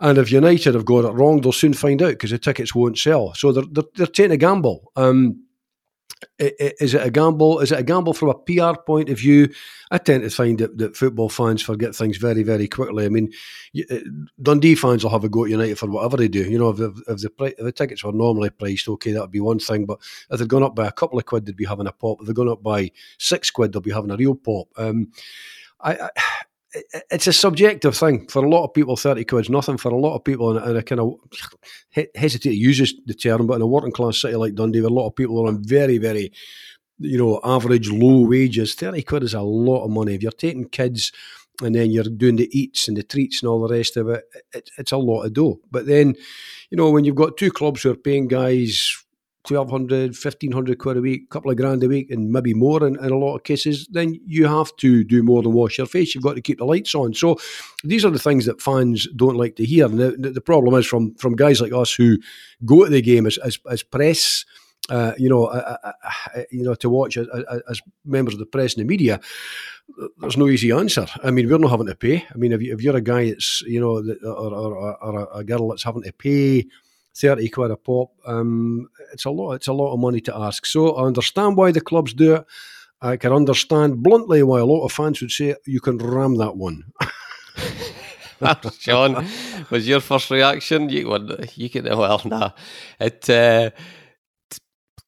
[0.00, 2.98] And if United have got it wrong, they'll soon find out because the tickets won't
[2.98, 3.32] sell.
[3.34, 4.92] So they're they're, they're taking a gamble.
[4.96, 5.43] Um,
[6.38, 7.60] is it a gamble?
[7.60, 9.52] Is it a gamble from a PR point of view?
[9.90, 13.04] I tend to find that, that football fans forget things very, very quickly.
[13.04, 13.32] I mean,
[13.90, 13.96] uh,
[14.40, 16.42] Dundee fans will have a go at United for whatever they do.
[16.42, 19.40] You know, if, if, the, if the tickets were normally priced, okay, that would be
[19.40, 19.86] one thing.
[19.86, 20.00] But
[20.30, 22.18] if they'd gone up by a couple of quid, they'd be having a pop.
[22.20, 24.68] If they'd gone up by six quid, they'll be having a real pop.
[24.76, 25.12] Um,
[25.80, 26.10] I, I
[27.10, 28.96] it's a subjective thing for a lot of people.
[28.96, 31.14] Thirty quid's nothing for a lot of people, and, and I kind of
[32.14, 34.92] hesitate to use the term, but in a working class city like Dundee, where a
[34.92, 36.32] lot of people are on very, very,
[36.98, 40.14] you know, average low wages, thirty quid is a lot of money.
[40.14, 41.12] If you're taking kids
[41.62, 44.24] and then you're doing the eats and the treats and all the rest of it,
[44.52, 45.60] it it's a lot of dough.
[45.70, 46.16] But then,
[46.70, 49.03] you know, when you've got two clubs who are paying guys
[49.46, 53.10] 1200 1500 quid a week couple of grand a week and maybe more in, in,
[53.10, 56.24] a lot of cases then you have to do more than wash your face you've
[56.24, 57.36] got to keep the lights on so
[57.82, 60.86] these are the things that fans don't like to hear and the, the problem is
[60.86, 62.16] from from guys like us who
[62.64, 64.44] go to the game as, as, as press
[64.90, 65.92] uh, you know, uh, uh,
[66.34, 67.26] uh you know, to watch as,
[67.70, 69.18] as, members of the press and the media,
[70.18, 71.06] there's no easy answer.
[71.22, 72.26] I mean, we're not having to pay.
[72.30, 75.68] I mean, if, you, are a guy that's, you know, or, or, or, a girl
[75.68, 76.66] that's having to pay
[77.16, 78.10] 30 quid a pop.
[78.26, 79.52] Um, it's a lot.
[79.54, 80.66] It's a lot of money to ask.
[80.66, 82.46] So I understand why the clubs do it.
[83.00, 86.56] I can understand bluntly why a lot of fans would say you can ram that
[86.56, 86.84] one.
[88.78, 89.26] Sean,
[89.70, 90.88] was your first reaction?
[90.88, 92.50] You, you can well, nah.
[92.98, 93.70] It uh,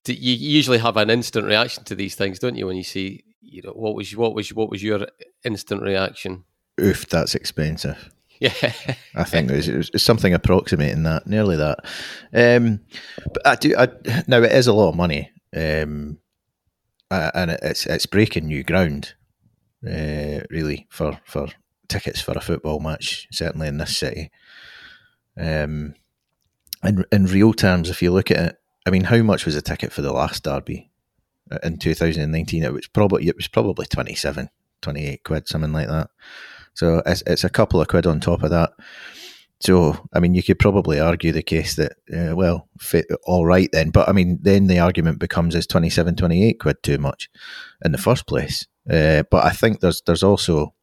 [0.09, 2.67] you usually have an instant reaction to these things, don't you?
[2.67, 5.07] When you see, you know, what was what was what was your
[5.45, 6.45] instant reaction?
[6.81, 8.11] Oof, that's expensive.
[8.39, 8.73] Yeah,
[9.15, 11.79] I think it was, something approximating that, nearly that.
[12.35, 12.81] Um,
[13.33, 13.75] but I do.
[13.77, 13.89] I,
[14.27, 16.19] now it is a lot of money, um,
[17.11, 19.15] and it's it's breaking new ground,
[19.87, 21.49] uh, really for for
[21.89, 23.27] tickets for a football match.
[23.33, 24.31] Certainly in this city.
[25.39, 25.95] Um,
[26.85, 29.63] in in real terms, if you look at it, I mean, how much was a
[29.63, 30.91] ticket for the last derby
[31.51, 32.63] uh, in 2019?
[32.63, 34.49] It was probably it was probably 27,
[34.83, 36.11] 28 quid, something like that.
[36.77, 38.71] So it's, it's a couple of quid on top of that.
[39.61, 43.71] So, I mean, you could probably argue the case that, uh, well, fit, all right
[43.73, 43.89] then.
[43.89, 47.31] But I mean, then the argument becomes is 27, 28 quid too much
[47.83, 48.67] in the first place?
[48.89, 50.75] Uh, but I think there's there's also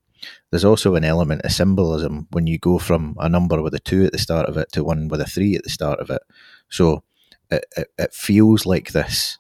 [0.52, 4.06] there's also an element of symbolism when you go from a number with a two
[4.06, 6.22] at the start of it to one with a three at the start of it.
[6.70, 7.04] So
[7.52, 9.38] it, it, it feels like this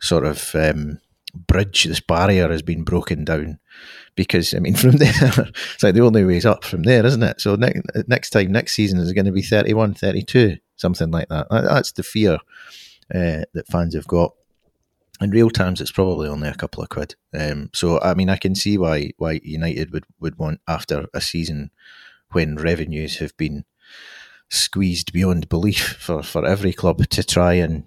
[0.00, 0.98] sort of um,
[1.36, 3.58] bridge, this barrier has been broken down
[4.14, 5.12] because I mean, from there,
[5.74, 7.40] it's like the only way is up from there, isn't it?
[7.40, 11.46] So next next time, next season is going to be 31, 32, something like that.
[11.50, 12.38] That's the fear
[13.14, 14.32] uh, that fans have got.
[15.20, 17.14] In real terms, it's probably only a couple of quid.
[17.32, 21.20] Um, so I mean, I can see why why United would, would want after a
[21.20, 21.70] season
[22.32, 23.64] when revenues have been
[24.48, 27.84] squeezed beyond belief for, for every club to try and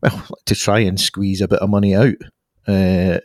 [0.00, 2.16] well to try and squeeze a bit of money out
[2.66, 3.18] uh,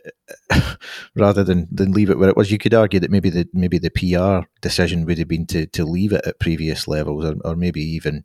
[1.14, 2.50] rather than, than leave it where it was.
[2.50, 5.84] You could argue that maybe the maybe the PR decision would have been to, to
[5.84, 8.24] leave it at previous levels, or, or maybe even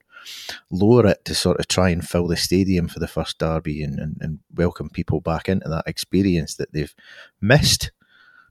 [0.71, 3.99] lower it to sort of try and fill the stadium for the first derby and,
[3.99, 6.95] and, and welcome people back into that experience that they've
[7.41, 7.91] missed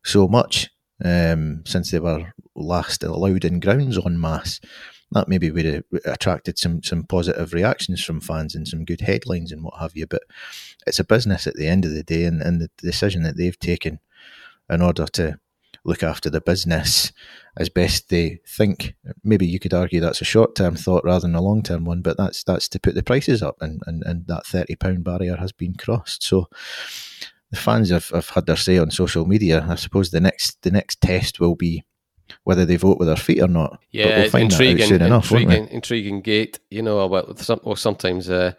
[0.04, 0.70] so much
[1.04, 4.60] um, since they were last allowed in grounds en masse
[5.14, 9.52] that maybe would have attracted some some positive reactions from fans and some good headlines
[9.52, 10.06] and what have you.
[10.06, 10.22] But
[10.86, 13.58] it's a business at the end of the day, and, and the decision that they've
[13.58, 14.00] taken
[14.68, 15.38] in order to
[15.84, 17.12] look after the business
[17.58, 18.94] as best they think.
[19.22, 22.02] Maybe you could argue that's a short term thought rather than a long term one,
[22.02, 25.36] but that's that's to put the prices up, and, and, and that thirty pound barrier
[25.36, 26.22] has been crossed.
[26.22, 26.48] So
[27.50, 29.64] the fans have, have had their say on social media.
[29.68, 31.84] I suppose the next the next test will be
[32.44, 33.80] whether they vote with their feet or not.
[33.90, 36.58] Yeah, we'll find intriguing, soon enough, intriguing, intriguing gate.
[36.70, 38.52] You know, about some, or sometimes uh,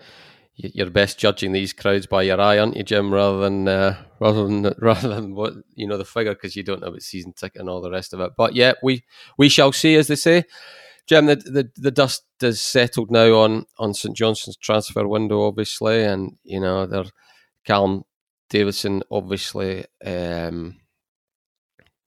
[0.55, 3.13] you're best judging these crowds by your eye, aren't you, Jim?
[3.13, 6.81] Rather than uh, rather than rather than what you know the figure because you don't
[6.81, 8.31] know about season ticket and all the rest of it.
[8.37, 9.03] But yeah, we
[9.37, 10.43] we shall see, as they say.
[11.07, 16.03] Jim, the, the the dust is settled now on on St Johnstone's transfer window, obviously,
[16.03, 17.05] and you know they're
[17.65, 18.05] Callum
[18.49, 20.77] Davidson, obviously, um,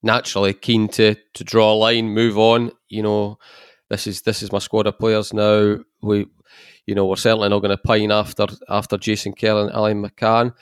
[0.02, 2.70] naturally keen to to draw a line, move on.
[2.88, 3.38] You know,
[3.90, 5.78] this is this is my squad of players now.
[6.02, 6.26] We,
[6.86, 10.54] you know, we're certainly not going to pine after after Jason Kerr and Ali McCann.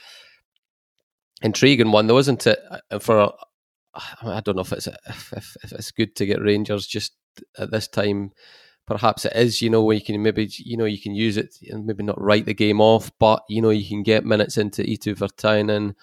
[1.43, 2.59] Intriguing one though, isn't it?
[2.91, 3.33] Uh, for
[4.23, 5.33] I don't know if it's if,
[5.63, 7.13] if, it's good to get Rangers just
[7.59, 8.33] at this time.
[8.87, 11.57] Perhaps it is, you know, where you can maybe, you know, you can use it
[11.69, 14.83] and maybe not write the game off, but you know, you can get minutes into
[14.83, 15.95] Eetu Vertainen.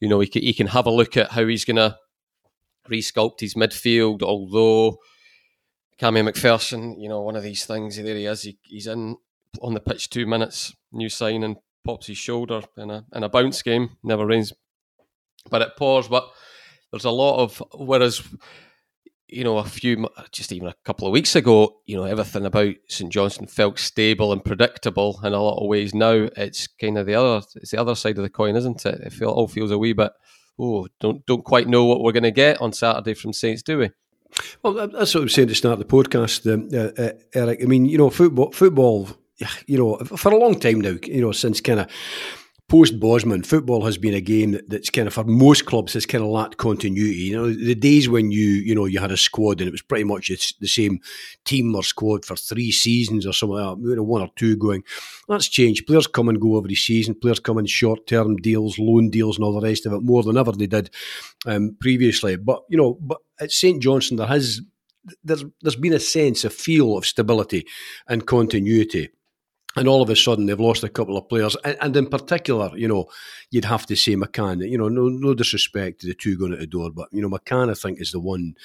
[0.00, 1.96] You know, he can, he can have a look at how he's going to
[2.88, 4.22] resculpt his midfield.
[4.22, 4.98] Although
[6.00, 8.42] Cammy McPherson, you know, one of these things, there he is.
[8.42, 9.16] He, he's in
[9.60, 13.62] on the pitch two minutes, new signing, pops his shoulder in a in a bounce
[13.62, 14.52] game, never rains,
[15.50, 16.08] but it pours.
[16.08, 16.30] But
[16.90, 18.22] there's a lot of whereas
[19.28, 22.74] you know a few just even a couple of weeks ago you know everything about
[22.88, 27.06] St Johnstone felt stable and predictable in a lot of ways now it's kind of
[27.06, 29.70] the other it's the other side of the coin isn't it it feel, all feels
[29.70, 30.10] a wee bit
[30.60, 33.78] oh don't don't quite know what we're going to get on Saturday from Saints do
[33.78, 33.90] we?
[34.62, 37.60] Well that's what I was saying to start the podcast um, uh, uh, Eric.
[37.62, 39.08] I mean you know football football
[39.66, 41.90] you know for a long time now you know since kind of
[42.70, 46.06] post Bosman, football has been a game that, that's kind of for most clubs has
[46.06, 47.16] kind of lacked continuity.
[47.16, 49.82] You know, the days when you you know you had a squad and it was
[49.82, 50.28] pretty much
[50.60, 51.00] the same
[51.44, 54.56] team or squad for three seasons or something like that, you know, one or two
[54.56, 54.84] going.
[55.28, 55.86] That's changed.
[55.86, 57.16] Players come and go every season.
[57.16, 60.22] Players come in short term deals, loan deals, and all the rest of it more
[60.22, 60.90] than ever they did
[61.46, 62.36] um, previously.
[62.36, 64.60] But you know, but at St Johnstone there has
[65.24, 67.66] there's there's been a sense, a feel of stability
[68.06, 69.08] and continuity
[69.76, 72.70] and all of a sudden they've lost a couple of players, and, and, in particular,
[72.76, 73.06] you know,
[73.50, 74.68] you'd have to say McCann.
[74.68, 77.28] You know, no, no disrespect to the two going at the door, but you know,
[77.28, 78.56] McCann I think is the one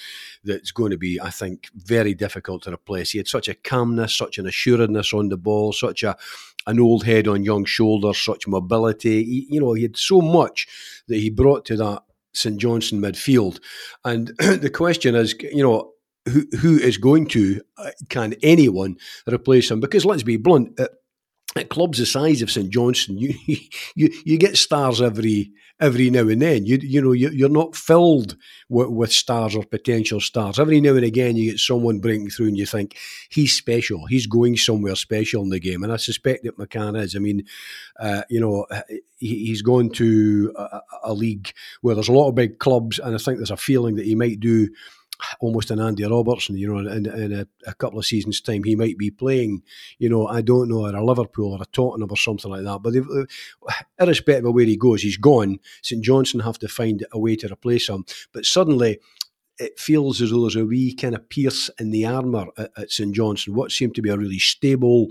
[0.43, 3.11] that's going to be, I think, very difficult to replace.
[3.11, 6.17] He had such a calmness, such an assuredness on the ball, such a
[6.67, 9.23] an old head on young shoulders, such mobility.
[9.23, 10.67] He, you know, he had so much
[11.07, 12.01] that he brought to that
[12.33, 13.59] St Johnstone midfield,
[14.03, 15.91] and the question is, you know,
[16.27, 18.97] who who is going to uh, can anyone
[19.31, 19.79] replace him?
[19.79, 23.33] Because let's be blunt, at, clubs the size of St Johnstone, you
[23.95, 26.65] you you get stars every every now and then.
[26.65, 28.35] You you know you, are not filled
[28.69, 30.59] with, with, stars or potential stars.
[30.59, 32.97] Every now and again, you get someone breaking through, and you think
[33.29, 34.05] he's special.
[34.07, 37.15] He's going somewhere special in the game, and I suspect that McCann is.
[37.15, 37.43] I mean,
[37.99, 38.65] uh, you know,
[39.17, 43.15] he, he's going to a, a league where there's a lot of big clubs, and
[43.15, 44.69] I think there's a feeling that he might do
[45.39, 48.75] almost an Andy Robertson, you know, in, in a, a, couple of seasons' time, he
[48.75, 49.63] might be playing,
[49.97, 52.79] you know, I don't know, at a Liverpool or a Tottenham or something like that.
[52.81, 55.59] But uh, irrespective of where he goes, he's gone.
[55.81, 58.05] St Johnstone have to find a way to replace him.
[58.33, 58.99] But suddenly,
[59.57, 62.91] it feels as though there's a wee kind of pierce in the armour at, at
[62.91, 63.55] St Johnstone.
[63.55, 65.07] What seemed to be a really stable,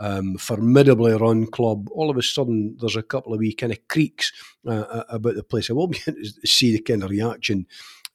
[0.00, 1.88] um, formidably run club.
[1.90, 4.32] All of a sudden, there's a couple of wee kind of creaks
[4.66, 5.70] uh about the place.
[5.70, 7.66] I will be to see the kind of reaction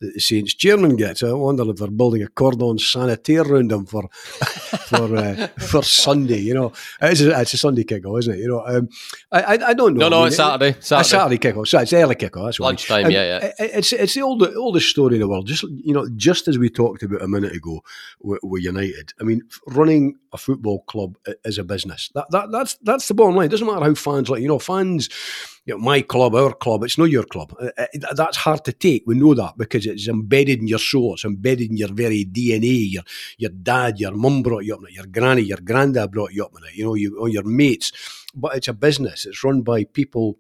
[0.04, 1.24] that the Saints chairman gets.
[1.24, 6.40] I wonder if they're building a cordon sanitaire around him for for uh, for Sunday.
[6.40, 8.40] You know, it's a, it's a Sunday kickoff, isn't it?
[8.40, 8.90] You know, um,
[9.32, 10.10] I, I, I don't know.
[10.10, 10.76] No, no, I mean, it's Saturday.
[10.82, 11.02] Saturday.
[11.02, 11.68] A Saturday kickoff.
[11.68, 12.46] So it's early kickoff.
[12.46, 13.10] That's lunchtime.
[13.10, 13.52] yeah, yeah.
[13.60, 15.48] It's it's the oldest oldest story in the world.
[15.48, 17.82] Just you know, just as we talked about a minute ago
[18.20, 19.14] with, with United.
[19.22, 22.12] I mean, running a football club is a business.
[22.14, 23.46] That that that's that's the bottom line.
[23.46, 25.10] It doesn't matter how fans like you know fans
[25.66, 27.56] you know, my club, our club, it's not your club.
[27.60, 29.04] Uh, uh, that's hard to take.
[29.08, 31.14] We know that because it's embedded in your soul.
[31.14, 32.92] It's embedded in your very DNA.
[32.92, 33.04] Your
[33.38, 34.82] your dad, your mum brought you up.
[34.90, 36.54] Your granny, your granddad brought you up.
[36.74, 37.92] You know, you, or your mates.
[38.36, 39.26] But it's a business.
[39.26, 40.38] It's run by people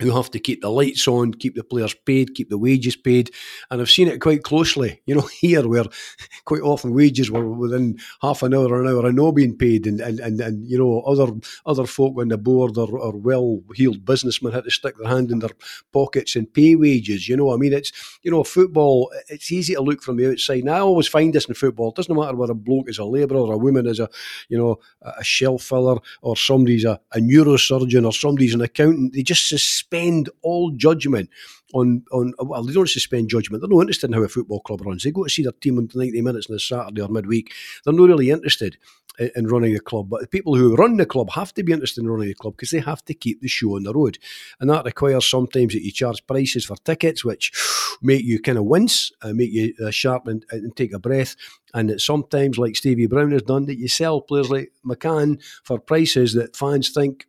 [0.00, 3.30] who have to keep the lights on, keep the players paid, keep the wages paid.
[3.70, 5.84] And I've seen it quite closely, you know, here where
[6.44, 9.86] quite often wages were within half an hour or an hour of not being paid
[9.86, 11.32] and, and, and, and you know, other
[11.64, 15.38] other folk on the board or, or well-heeled businessmen had to stick their hand in
[15.38, 15.50] their
[15.92, 17.52] pockets and pay wages, you know.
[17.52, 17.92] I mean, it's,
[18.22, 20.60] you know, football, it's easy to look from the outside.
[20.60, 21.90] And I always find this in football.
[21.90, 24.08] It doesn't matter whether a bloke is a labourer or a woman is a,
[24.48, 29.14] you know, a shelf filler or somebody's a, a neurosurgeon or somebody's an accountant.
[29.14, 29.48] They just
[29.86, 31.30] suspend all judgment
[31.74, 33.60] on on well, they don't suspend judgment.
[33.60, 35.02] They're not interested in how a football club runs.
[35.02, 37.52] They go to see their team on 90 minutes on a Saturday or midweek.
[37.84, 38.76] They're not really interested
[39.18, 40.08] in, in running a club.
[40.08, 42.54] But the people who run the club have to be interested in running the club
[42.54, 44.18] because they have to keep the show on the road.
[44.60, 47.52] And that requires sometimes that you charge prices for tickets, which
[48.02, 50.98] make you kind of wince, and uh, make you uh, sharp and, and take a
[50.98, 51.36] breath.
[51.74, 55.78] And that sometimes, like Stevie Brown has done, that you sell players like McCann for
[55.78, 57.26] prices that fans think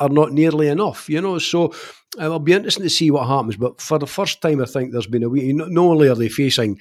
[0.00, 1.38] are not nearly enough, you know.
[1.38, 1.72] So
[2.16, 3.56] it'll be interesting to see what happens.
[3.56, 5.52] But for the first time, I think there's been a wee.
[5.52, 6.78] Not only are they facing,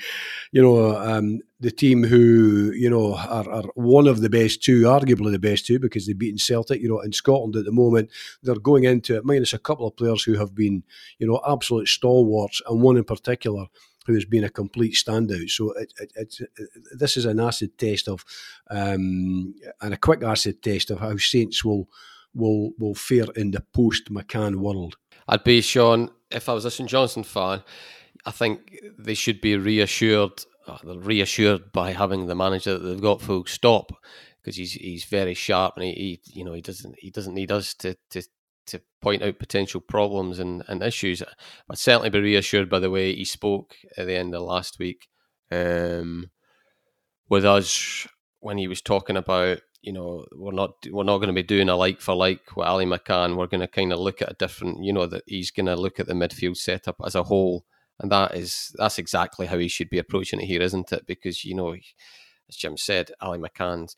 [0.52, 4.84] you know, um, the team who you know are, are, one of the best two,
[4.84, 8.12] arguably the best two, because they've beaten Celtic, you know, in Scotland at the moment.
[8.44, 10.84] They're going into it minus a couple of players who have been,
[11.20, 13.66] you know, absolute stalwarts, and one in particular
[14.06, 15.50] who has been a complete standout.
[15.50, 16.50] So it, it, it,
[16.98, 18.24] this is an acid test of,
[18.70, 21.90] um, and a quick acid test of how Saints will
[22.38, 24.96] will will fare in the post McCann world.
[25.28, 27.64] I'd be Sean if I was a St Johnstone fan.
[28.26, 30.44] I think they should be reassured.
[30.84, 33.92] They're reassured by having the manager that they've got full stop
[34.42, 37.52] because he's he's very sharp and he, he, you know he doesn't he doesn't need
[37.52, 38.22] us to to
[38.68, 41.24] to point out potential problems and, and issues.
[41.70, 45.08] I'd certainly be reassured by the way he spoke at the end of last week
[45.52, 46.32] um,
[47.30, 48.08] with us
[48.40, 51.70] when he was talking about you know we're not we're not going to be doing
[51.70, 53.38] a like for like with Ali McCann.
[53.38, 55.76] We're going to kind of look at a different, you know, that he's going to
[55.76, 57.66] look at the midfield setup as a whole,
[58.00, 61.06] and that is that's exactly how he should be approaching it here, isn't it?
[61.06, 63.96] Because you know, as Jim said, Ali McCann,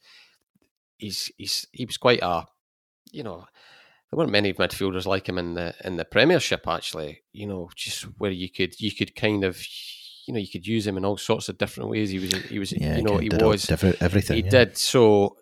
[0.98, 2.46] he's he's he was quite a,
[3.12, 3.46] you know.
[4.12, 6.68] There weren't many midfielders like him in the in the Premiership.
[6.68, 9.64] Actually, you know, just where you could you could kind of
[10.26, 12.10] you know you could use him in all sorts of different ways.
[12.10, 14.38] He was he was yeah, you know he was different everything.
[14.38, 14.50] He yeah.
[14.50, 15.38] did so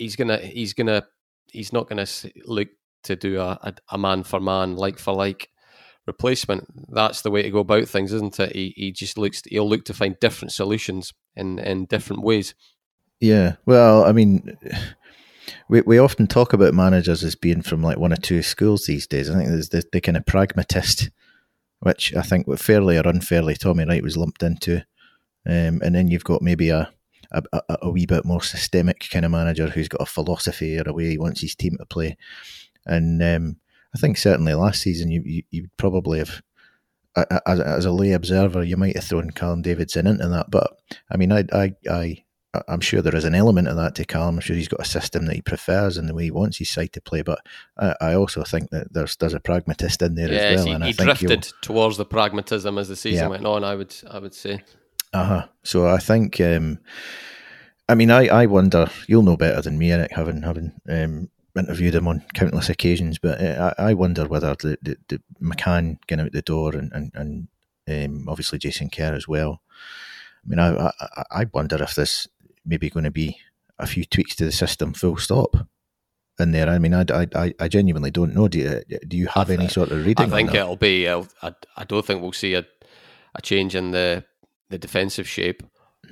[0.00, 1.06] he's gonna he's gonna
[1.52, 2.06] he's not gonna
[2.44, 2.68] look
[3.04, 5.48] to do a, a, a man for man, like for like
[6.06, 6.66] replacement.
[6.92, 8.56] That's the way to go about things, isn't it?
[8.56, 12.54] He he just looks he'll look to find different solutions in in different ways.
[13.20, 14.56] Yeah, well, I mean,
[15.68, 19.06] we we often talk about managers as being from like one or two schools these
[19.06, 19.30] days.
[19.30, 21.10] I think there's the, the kind of pragmatist,
[21.80, 24.78] which I think fairly or unfairly Tommy Wright was lumped into,
[25.46, 26.90] um, and then you've got maybe a
[27.32, 30.84] a, a, a, wee bit more systemic kind of manager who's got a philosophy or
[30.86, 32.16] a way he wants his team to play.
[32.86, 33.56] And um,
[33.94, 36.42] I think certainly last season you you, you probably have.
[37.44, 40.78] As, as a lay observer, you might have thrown Callum Davidson into that, but
[41.10, 42.24] I mean, I, I, I
[42.68, 44.36] I'm sure there is an element of that to Callum.
[44.36, 46.68] I'm sure he's got a system that he prefers and the way he wants his
[46.68, 47.22] side to play.
[47.22, 47.40] But
[47.78, 50.66] I, I also think that there's there's a pragmatist in there yes, as well.
[50.66, 53.28] He, and he I think drifted towards the pragmatism as the season yeah.
[53.28, 53.62] went on.
[53.62, 54.62] I would I would say.
[55.12, 55.46] Uh huh.
[55.62, 56.78] So I think, um,
[57.88, 58.88] I mean, I, I wonder.
[59.08, 63.18] You'll know better than me, Eric, having having um, interviewed him on countless occasions.
[63.18, 66.92] But uh, I, I wonder whether the, the, the McCann getting out the door and
[66.92, 67.48] and, and
[67.88, 69.62] um, obviously Jason Kerr as well.
[70.44, 72.28] I mean, I, I I wonder if there's
[72.64, 73.38] maybe going to be
[73.78, 75.56] a few tweaks to the system, full stop
[76.38, 76.68] in there.
[76.68, 77.04] I mean, I,
[77.34, 78.48] I, I genuinely don't know.
[78.48, 80.26] Do you, do you have any sort of reading?
[80.26, 81.08] I think it'll be.
[81.08, 82.66] I, I don't think we'll see a,
[83.34, 84.24] a change in the
[84.70, 85.62] the defensive shape.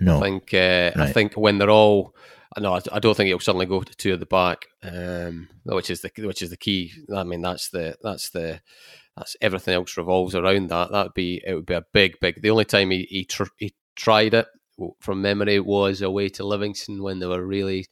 [0.01, 1.09] No, I think uh, right.
[1.09, 2.15] I think when they're all,
[2.59, 5.91] no, I, I don't think it'll suddenly go to two at the back, um, which
[5.91, 6.93] is the which is the key.
[7.15, 8.61] I mean, that's the that's the
[9.17, 10.93] that's everything else revolves around that.
[10.93, 12.43] That'd be it would be a big big.
[12.43, 14.47] The only time he he, tr- he tried it
[15.01, 17.87] from memory was away to Livingston when they were really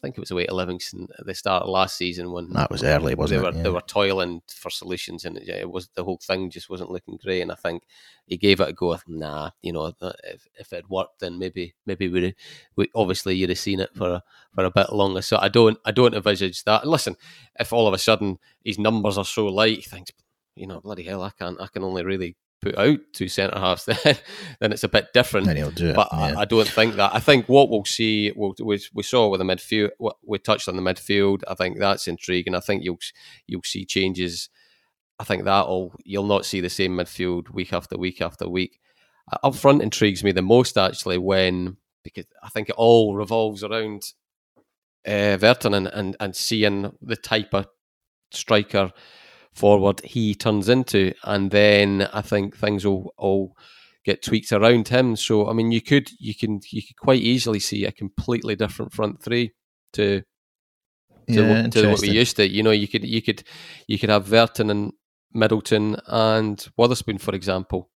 [0.00, 2.70] I think it was away to Livingston at the start of last season when that
[2.70, 3.52] was early, wasn't they it?
[3.52, 3.62] Were, yeah.
[3.64, 7.18] They were toiling for solutions, and it, it, was the whole thing just wasn't looking
[7.22, 7.42] great.
[7.42, 7.82] And I think
[8.24, 8.98] he gave it a go.
[9.06, 9.92] Nah, you know,
[10.24, 12.34] if, if it worked, then maybe maybe we
[12.76, 14.22] we obviously you'd have seen it for a,
[14.54, 15.20] for a bit longer.
[15.20, 16.86] So I don't I don't envisage that.
[16.86, 17.16] Listen,
[17.58, 20.12] if all of a sudden his numbers are so light, he thinks,
[20.56, 23.84] you know, bloody hell, I can't I can only really put out two centre halves,
[24.04, 24.16] then,
[24.60, 25.46] then it's a bit different.
[25.46, 25.96] Then he'll do it.
[25.96, 26.18] But yeah.
[26.36, 27.14] I, I, don't think that.
[27.14, 30.68] I think what we'll see, we'll, we, we saw with the midfield, what we touched
[30.68, 31.42] on the midfield.
[31.48, 32.54] I think that's intriguing.
[32.54, 32.98] I think you'll
[33.46, 34.48] you'll see changes.
[35.18, 38.80] I think that'll you'll not see the same midfield week after week after week.
[39.32, 43.62] Uh, up front intrigues me the most actually when because I think it all revolves
[43.62, 44.02] around
[45.06, 47.66] uh, Vertainen and, and and seeing the type of
[48.32, 48.92] striker
[49.52, 53.56] forward he turns into, and then I think things will all
[54.04, 55.16] get tweaked around him.
[55.16, 58.92] So I mean, you could you can you could quite easily see a completely different
[58.92, 59.52] front three
[59.94, 60.22] to
[61.28, 62.48] to, yeah, what, to what we used to.
[62.48, 63.44] You know, you could you could
[63.86, 64.92] you could have Vertainen and
[65.32, 67.90] Middleton and Wotherspoon, for example,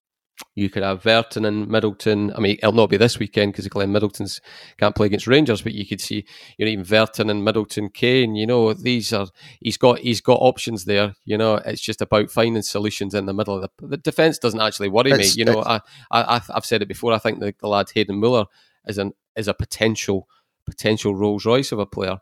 [0.55, 2.33] you could have Vertainen and Middleton.
[2.35, 4.41] I mean, it'll not be this weekend because Glenn Middleton's
[4.79, 6.25] can't play against Rangers, but you could see,
[6.59, 8.35] you know, even Vertainen and Middleton, Kane.
[8.35, 9.27] You know, these are
[9.61, 11.15] he's got he's got options there.
[11.25, 13.61] You know, it's just about finding solutions in the middle.
[13.61, 15.41] The, the defense doesn't actually worry it's, me.
[15.41, 15.81] You know, I,
[16.11, 17.13] I I've said it before.
[17.13, 18.47] I think the, the lad Hayden Muller
[18.87, 20.29] is an is a potential
[20.67, 22.19] potential Rolls Royce of a player.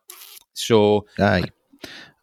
[0.53, 1.45] So aye.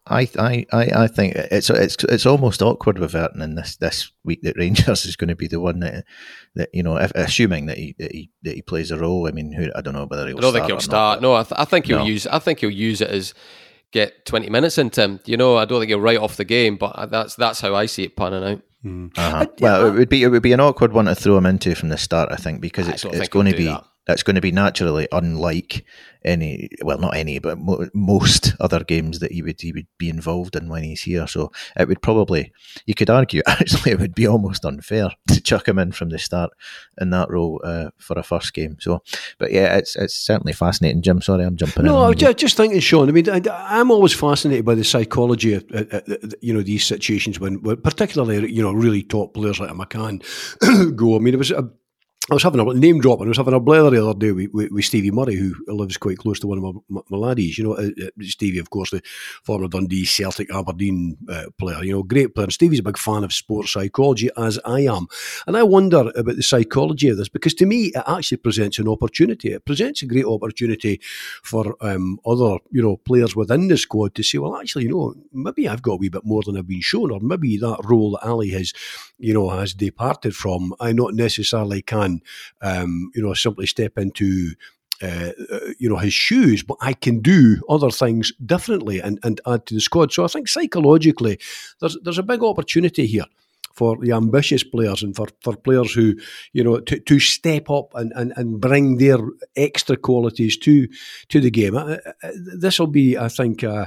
[0.06, 4.56] I, I, I think it's it's it's almost awkward with Vertainen this this week that
[4.56, 6.04] Rangers is going to be the one that
[6.54, 9.28] that you know if, assuming that he, that he that he plays a role.
[9.28, 10.38] I mean, who I don't know whether he'll.
[10.38, 11.20] I don't think he'll start.
[11.20, 12.06] Not, no, I, th- I think he'll no.
[12.06, 12.26] use.
[12.26, 13.34] I think he'll use it as
[13.92, 15.20] get 20 minutes into him.
[15.26, 17.86] You know, I don't think he'll write off the game, but that's that's how I
[17.86, 18.62] see it panning out.
[18.84, 19.16] Mm.
[19.16, 19.46] Uh-huh.
[19.60, 21.90] Well, it would be it would be an awkward one to throw him into from
[21.90, 23.84] the start, I think, because it's it's going to be that.
[24.08, 25.84] It's going to be naturally unlike
[26.22, 30.10] any well not any but mo- most other games that he would he would be
[30.10, 31.26] involved in when he's here.
[31.26, 32.52] So it would probably
[32.86, 36.18] you could argue actually it would be almost unfair to chuck him in from the
[36.18, 36.50] start
[37.00, 38.76] in that role uh, for a first game.
[38.80, 39.02] So
[39.38, 41.02] but yeah it's it's certainly fascinating.
[41.02, 44.12] Jim sorry I'm jumping no in just, just thinking Sean I mean I, am always
[44.12, 46.00] fascinated by the psychology of uh, uh,
[46.42, 50.20] you know these situations when, when particularly you know really top players like a McCann
[50.96, 51.16] go.
[51.16, 51.70] I mean it was a
[52.30, 54.30] I was having a name drop, and I was having a blather the other day
[54.30, 57.18] with, with, with, Stevie Murray, who lives quite close to one of my, my, my
[57.18, 57.58] laddies.
[57.58, 59.02] You know, uh, uh, Stevie, of course, the
[59.42, 61.82] former Dundee, Celtic, Aberdeen uh, player.
[61.82, 62.44] You know, great player.
[62.44, 65.08] And Stevie's a big fan of sports psychology, as I am.
[65.48, 68.86] And I wonder about the psychology of this because to me, it actually presents an
[68.86, 69.52] opportunity.
[69.52, 71.00] It presents a great opportunity
[71.42, 75.14] for um, other, you know, players within the squad to say, well, actually, you know,
[75.32, 78.12] maybe I've got a wee bit more than I've been shown, or maybe that role
[78.12, 78.72] that Ali has,
[79.18, 82.19] you know, has departed from, I not necessarily can
[82.60, 84.52] um, you know, simply step into
[85.02, 85.30] uh,
[85.78, 89.74] you know his shoes, but I can do other things differently and, and add to
[89.74, 90.12] the squad.
[90.12, 91.38] So I think psychologically,
[91.80, 93.24] there's there's a big opportunity here
[93.72, 96.14] for the ambitious players and for, for players who
[96.52, 99.18] you know to, to step up and, and, and bring their
[99.56, 100.86] extra qualities to
[101.28, 101.76] to the game.
[101.76, 103.64] Uh, uh, this will be, I think.
[103.64, 103.86] Uh,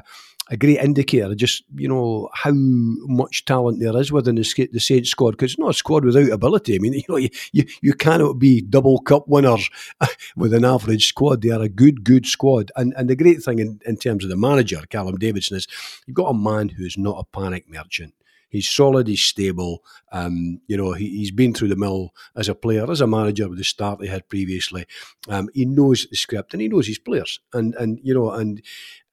[0.50, 5.10] a great indicator just you know how much talent there is within the, the Saints
[5.10, 6.76] squad because it's not a squad without ability.
[6.76, 9.70] I mean, you know, you, you, you cannot be double cup winners
[10.36, 11.42] with an average squad.
[11.42, 12.72] They are a good, good squad.
[12.76, 15.68] And and the great thing in, in terms of the manager, Callum Davidson, is
[16.06, 18.14] you've got a man who is not a panic merchant.
[18.54, 19.08] He's solid.
[19.08, 19.84] He's stable.
[20.12, 23.50] Um, you know, he, has been through the mill as a player, as a manager
[23.50, 24.86] with the start he had previously.
[25.28, 27.40] Um, he knows the script and he knows his players.
[27.52, 28.62] And and you know, and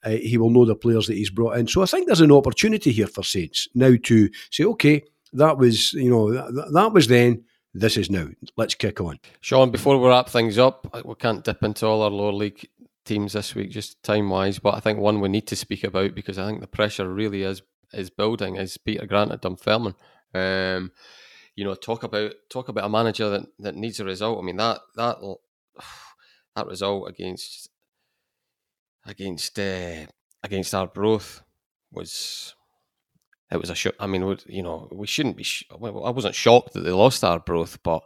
[0.04, 1.66] uh, he will know the players that he's brought in.
[1.66, 5.92] So I think there's an opportunity here for Saints now to say, okay, that was
[5.92, 7.44] you know that, that was then.
[7.72, 8.26] This is now.
[8.56, 9.20] Let's kick on.
[9.40, 12.68] Sean, before we wrap things up, we can't dip into all our lower league
[13.04, 14.58] teams this week, just time wise.
[14.58, 17.42] But I think one we need to speak about because I think the pressure really
[17.42, 19.94] is is building is Peter Grant at Dunfermline.
[20.34, 20.92] Um,
[21.54, 24.38] you know, talk about talk about a manager that, that needs a result.
[24.38, 25.18] I mean that that
[26.56, 27.69] that result against
[29.06, 30.06] against uh,
[30.42, 31.42] against Arbroath
[31.92, 32.54] was
[33.50, 33.94] it was a shock.
[33.98, 35.42] I mean, you know, we shouldn't be.
[35.42, 38.02] Sh- I wasn't shocked that they lost Arbroath, but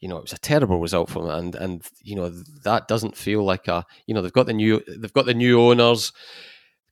[0.00, 2.30] you know, it was a terrible result for them, and and you know
[2.64, 3.84] that doesn't feel like a.
[4.06, 6.12] You know, they've got the new they've got the new owners,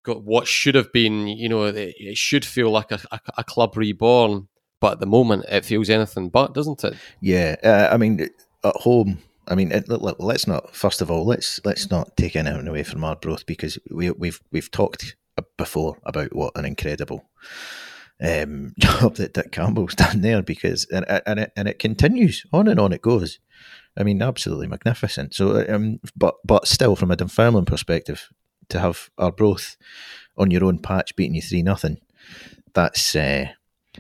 [0.03, 1.29] got what should have been.
[1.29, 4.49] You know, it, it should feel like a, a, a, club reborn,
[4.81, 6.95] but at the moment it feels anything but, doesn't it?
[7.21, 8.29] Yeah, uh, I mean,
[8.65, 9.19] at home
[9.49, 10.75] I mean, let's not.
[10.75, 14.41] First of all, let's let's not take anything away from our Arbroath because we, we've
[14.51, 15.17] we've talked
[15.57, 17.25] before about what an incredible
[18.23, 20.43] um, job that Dick Campbell's done there.
[20.43, 23.39] Because and and it, and it continues on and on it goes.
[23.97, 25.35] I mean, absolutely magnificent.
[25.35, 28.29] So, um, but but still, from a Dunfermline perspective,
[28.69, 29.77] to have our Arbroath
[30.37, 31.99] on your own patch beating you three nothing,
[32.73, 33.47] that's uh,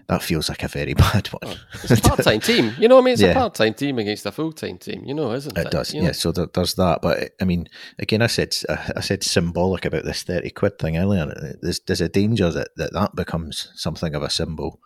[0.08, 1.56] that feels like a very bad one.
[1.82, 2.74] It's a part time team.
[2.78, 3.12] You know what I mean?
[3.14, 3.30] It's yeah.
[3.30, 5.66] a part time team against a full time team, you know, isn't it?
[5.66, 6.08] It does, you yeah.
[6.08, 6.12] Know?
[6.12, 7.00] So there, there's that.
[7.02, 7.68] But I mean,
[7.98, 11.56] again, I said I said symbolic about this 30 quid thing earlier.
[11.60, 14.80] There's, there's a danger that, that that becomes something of a symbol.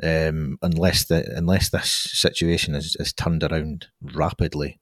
[0.00, 4.78] Um, unless the unless this situation is, is turned around rapidly,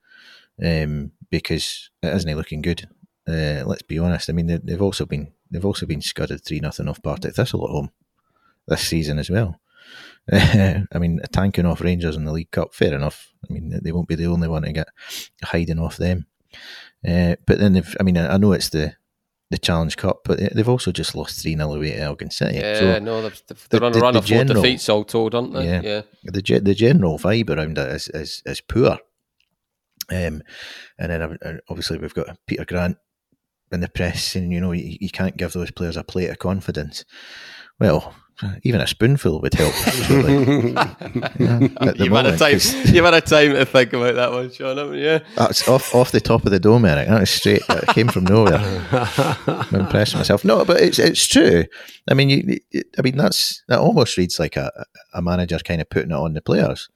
[0.62, 2.89] um, because it isn't looking good.
[3.27, 4.29] Uh, let's be honest.
[4.29, 7.64] I mean, they, have also been they've also been scudded three nothing off Partick Thistle
[7.64, 7.91] at home
[8.67, 9.61] this season as well.
[10.33, 13.33] I mean, tanking off Rangers in the League Cup, fair enough.
[13.49, 14.89] I mean, they won't be the only one to get
[15.45, 16.27] hiding off them.
[17.07, 18.97] Uh, but then, they've I mean, I know it's the
[19.51, 22.59] the Challenge Cup, but they've also just lost 3 0 away to Elgin City.
[22.59, 23.33] Yeah, so no, they're,
[23.71, 25.64] they're the, on a run of general, four defeats all told, aren't they?
[25.67, 25.81] Yeah.
[25.83, 26.03] yeah.
[26.25, 28.99] The, the general vibe around it is, is, is poor.
[30.11, 30.43] Um,
[30.99, 32.97] and then uh, obviously we've got Peter Grant
[33.71, 36.39] in the press, and you know, you, you can't give those players a plate of
[36.39, 37.05] confidence.
[37.79, 38.14] Well,
[38.62, 39.72] even a spoonful would help.
[39.74, 39.95] yeah,
[41.97, 42.61] you've, moment, had time,
[42.95, 45.20] you've had a time to think about that one, Sean, haven't you?
[45.37, 47.09] That's off off the top of the dome, Eric.
[47.09, 47.66] That is straight.
[47.68, 48.59] That came from nowhere.
[49.47, 50.45] I'm impressing myself.
[50.45, 51.64] No, but it's it's true.
[52.11, 52.59] I mean, you,
[52.99, 54.70] I mean that's that almost reads like a,
[55.14, 56.91] a manager kind of putting it on the players,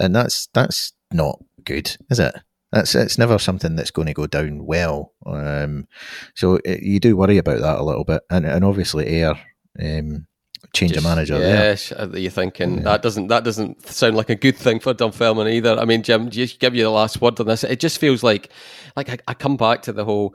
[0.00, 2.34] and that's that's not good, is it?
[2.72, 5.12] That's it's never something that's going to go down well.
[5.26, 5.86] Um,
[6.34, 9.38] so it, you do worry about that a little bit, and and obviously air.
[9.80, 10.26] Um,
[10.72, 11.38] change Just, a manager.
[11.38, 11.74] Yeah.
[12.16, 12.82] you're thinking yeah.
[12.84, 15.78] that doesn't that doesn't sound like a good thing for Dunfermline either.
[15.78, 17.64] I mean, Jim, just give you the last word on this.
[17.64, 18.50] It just feels like
[18.96, 20.34] like I, I come back to the whole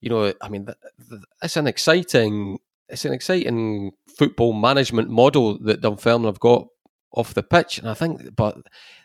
[0.00, 0.68] you know, I mean,
[1.42, 2.58] it's an exciting,
[2.88, 6.66] it's an exciting football management model that Dunfermline have got
[7.12, 8.56] off the pitch, and I think, but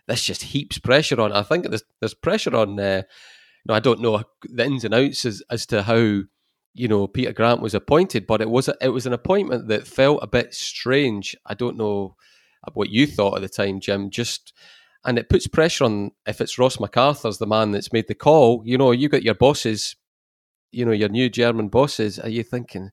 [0.07, 1.31] this just heaps pressure on.
[1.31, 2.79] I think there's there's pressure on.
[2.79, 3.03] Uh,
[3.63, 6.21] you know, I don't know the ins and outs as, as to how
[6.73, 9.87] you know Peter Grant was appointed, but it was a, it was an appointment that
[9.87, 11.35] felt a bit strange.
[11.45, 12.15] I don't know
[12.73, 14.09] what you thought at the time, Jim.
[14.09, 14.53] Just
[15.03, 18.61] and it puts pressure on if it's Ross MacArthur's the man that's made the call.
[18.65, 19.95] You know, you got your bosses,
[20.71, 22.19] you know, your new German bosses.
[22.19, 22.91] Are you thinking,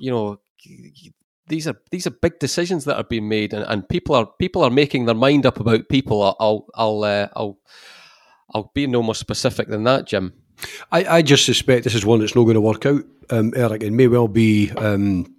[0.00, 0.40] you know,
[1.48, 4.62] these are these are big decisions that are being made, and, and people are people
[4.62, 6.36] are making their mind up about people.
[6.38, 7.58] I'll I'll uh, I'll
[8.54, 10.32] I'll be no more specific than that, Jim.
[10.90, 13.82] I, I just suspect this is one that's not going to work out, um, Eric.
[13.82, 14.70] It may well be.
[14.72, 15.34] Um,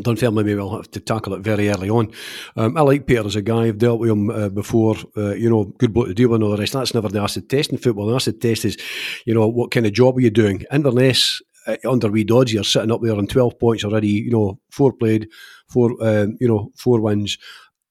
[0.00, 2.10] Dunfermline may well have to tackle it very early on.
[2.56, 3.64] Um, I like Peter as a guy.
[3.64, 4.96] I've dealt with him uh, before.
[5.14, 6.72] Uh, you know, good bloke to deal with and all the rest.
[6.72, 8.06] That's never the acid test in football.
[8.06, 8.78] The acid test is,
[9.26, 10.64] you know, what kind of job are you doing?
[10.72, 14.58] Inverness uh, under wee Dodds, you're sitting up there on 12 points already, you know,
[14.70, 15.28] four played,
[15.68, 17.38] four, um, you know, four wins.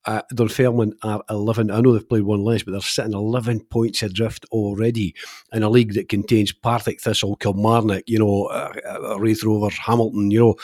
[0.05, 1.69] Uh, Dunfermline are 11.
[1.69, 5.13] I know they've played one less, but they're sitting 11 points adrift already
[5.53, 10.39] in a league that contains Partick Thistle, Kilmarnock, you know, uh, uh, Rovers, Hamilton, you
[10.39, 10.55] know,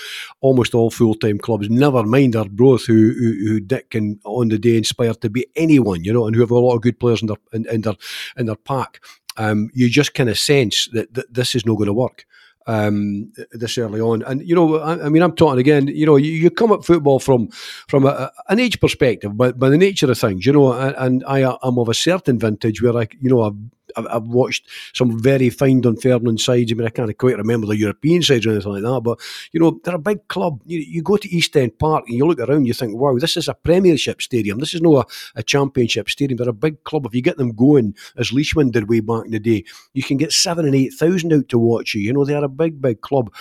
[0.42, 1.70] almost all full time clubs.
[1.70, 6.04] Never mind Arbroath, who, who, who Dick can on the day inspire to be anyone,
[6.04, 7.96] you know, and who have a lot of good players in their, in, in their,
[8.38, 9.02] in their pack.
[9.38, 12.26] Um, you just kind of sense that, that this is not going to work
[12.68, 14.22] um, this early on.
[14.24, 15.88] And you know, I, I, mean, I'm talking again.
[15.88, 17.50] You know, you, you come at football from
[17.88, 21.24] from a, an age perspective, but by the nature of things, you know, and, and
[21.26, 23.56] I am of a certain vintage where I, you know, I've
[23.96, 26.72] I've, watched some very fine Dunfermline sides.
[26.72, 29.20] I mean, I can't quite remember the European sides or anything like that, but
[29.52, 30.62] you know, they're a big club.
[30.66, 33.38] You, you go to East End Park and you look around, you think, wow, this
[33.38, 34.60] is a Premiership stadium.
[34.60, 36.38] This is not a, a Championship stadium.
[36.38, 37.06] They're a big club.
[37.06, 39.64] If you get them going, as Leishman did way back in the day,
[39.94, 42.02] you can get seven and eight thousand out to watch you.
[42.02, 43.34] You know, they are a big, big club,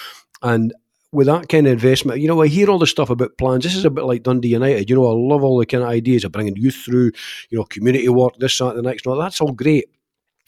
[0.42, 0.72] and
[1.12, 3.64] with that kind of investment, you know, I hear all the stuff about plans.
[3.64, 4.90] This is a bit like Dundee United.
[4.90, 7.12] You know, I love all the kind of ideas of bringing youth through,
[7.48, 9.06] you know, community work, this, that, and the next.
[9.06, 9.86] No, that's all great.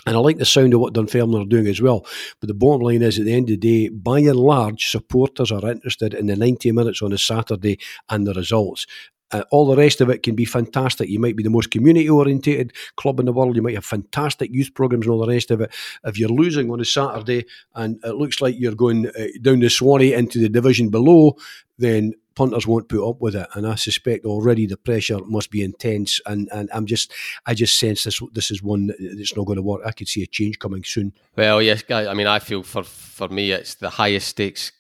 [0.09, 2.07] And I like the sound of what Dunfermline are doing as well.
[2.41, 5.53] But the bottom line is, at the end of the day, by and large, supporters
[5.53, 7.79] are interested in the 90 minutes on a Saturday
[8.09, 8.87] and the results.
[9.33, 11.11] Uh, all the rest of it can be fantastic.
[11.11, 13.55] You might be the most community orientated club in the world.
[13.55, 15.75] You might have fantastic youth programs and all the rest of it.
[16.05, 17.45] If you're losing on a Saturday
[17.75, 21.37] and it looks like you're going uh, down the Swanee into the division below,
[21.77, 25.61] then punters won't put up with it, and I suspect already the pressure must be
[25.61, 26.21] intense.
[26.25, 27.13] And, and I'm just,
[27.47, 29.83] I just sense this this is one that's not going to work.
[29.85, 31.13] I could see a change coming soon.
[31.37, 32.07] Well, yes, guys.
[32.07, 34.71] I mean, I feel for for me, it's the highest stakes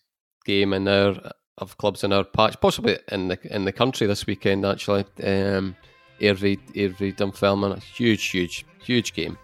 [0.44, 4.24] game in our of clubs in our patch, possibly in the in the country this
[4.24, 4.64] weekend.
[4.64, 5.74] Actually, um,
[6.20, 9.36] Airdrie, Dunfermline, a huge, huge, huge game.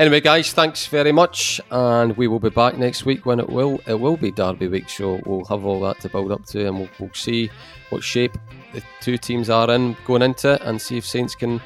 [0.00, 3.82] Anyway, guys, thanks very much, and we will be back next week when it will
[3.86, 4.88] it will be Derby week.
[4.88, 7.50] So we'll have all that to build up to, and we'll, we'll see
[7.90, 8.32] what shape
[8.72, 11.60] the two teams are in going into it, and see if Saints can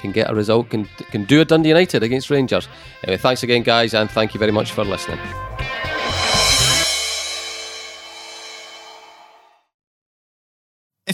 [0.00, 2.68] can get a result, can can do a Dundee United against Rangers.
[3.02, 5.18] Anyway, thanks again, guys, and thank you very much for listening.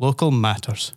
[0.00, 0.94] Local matters.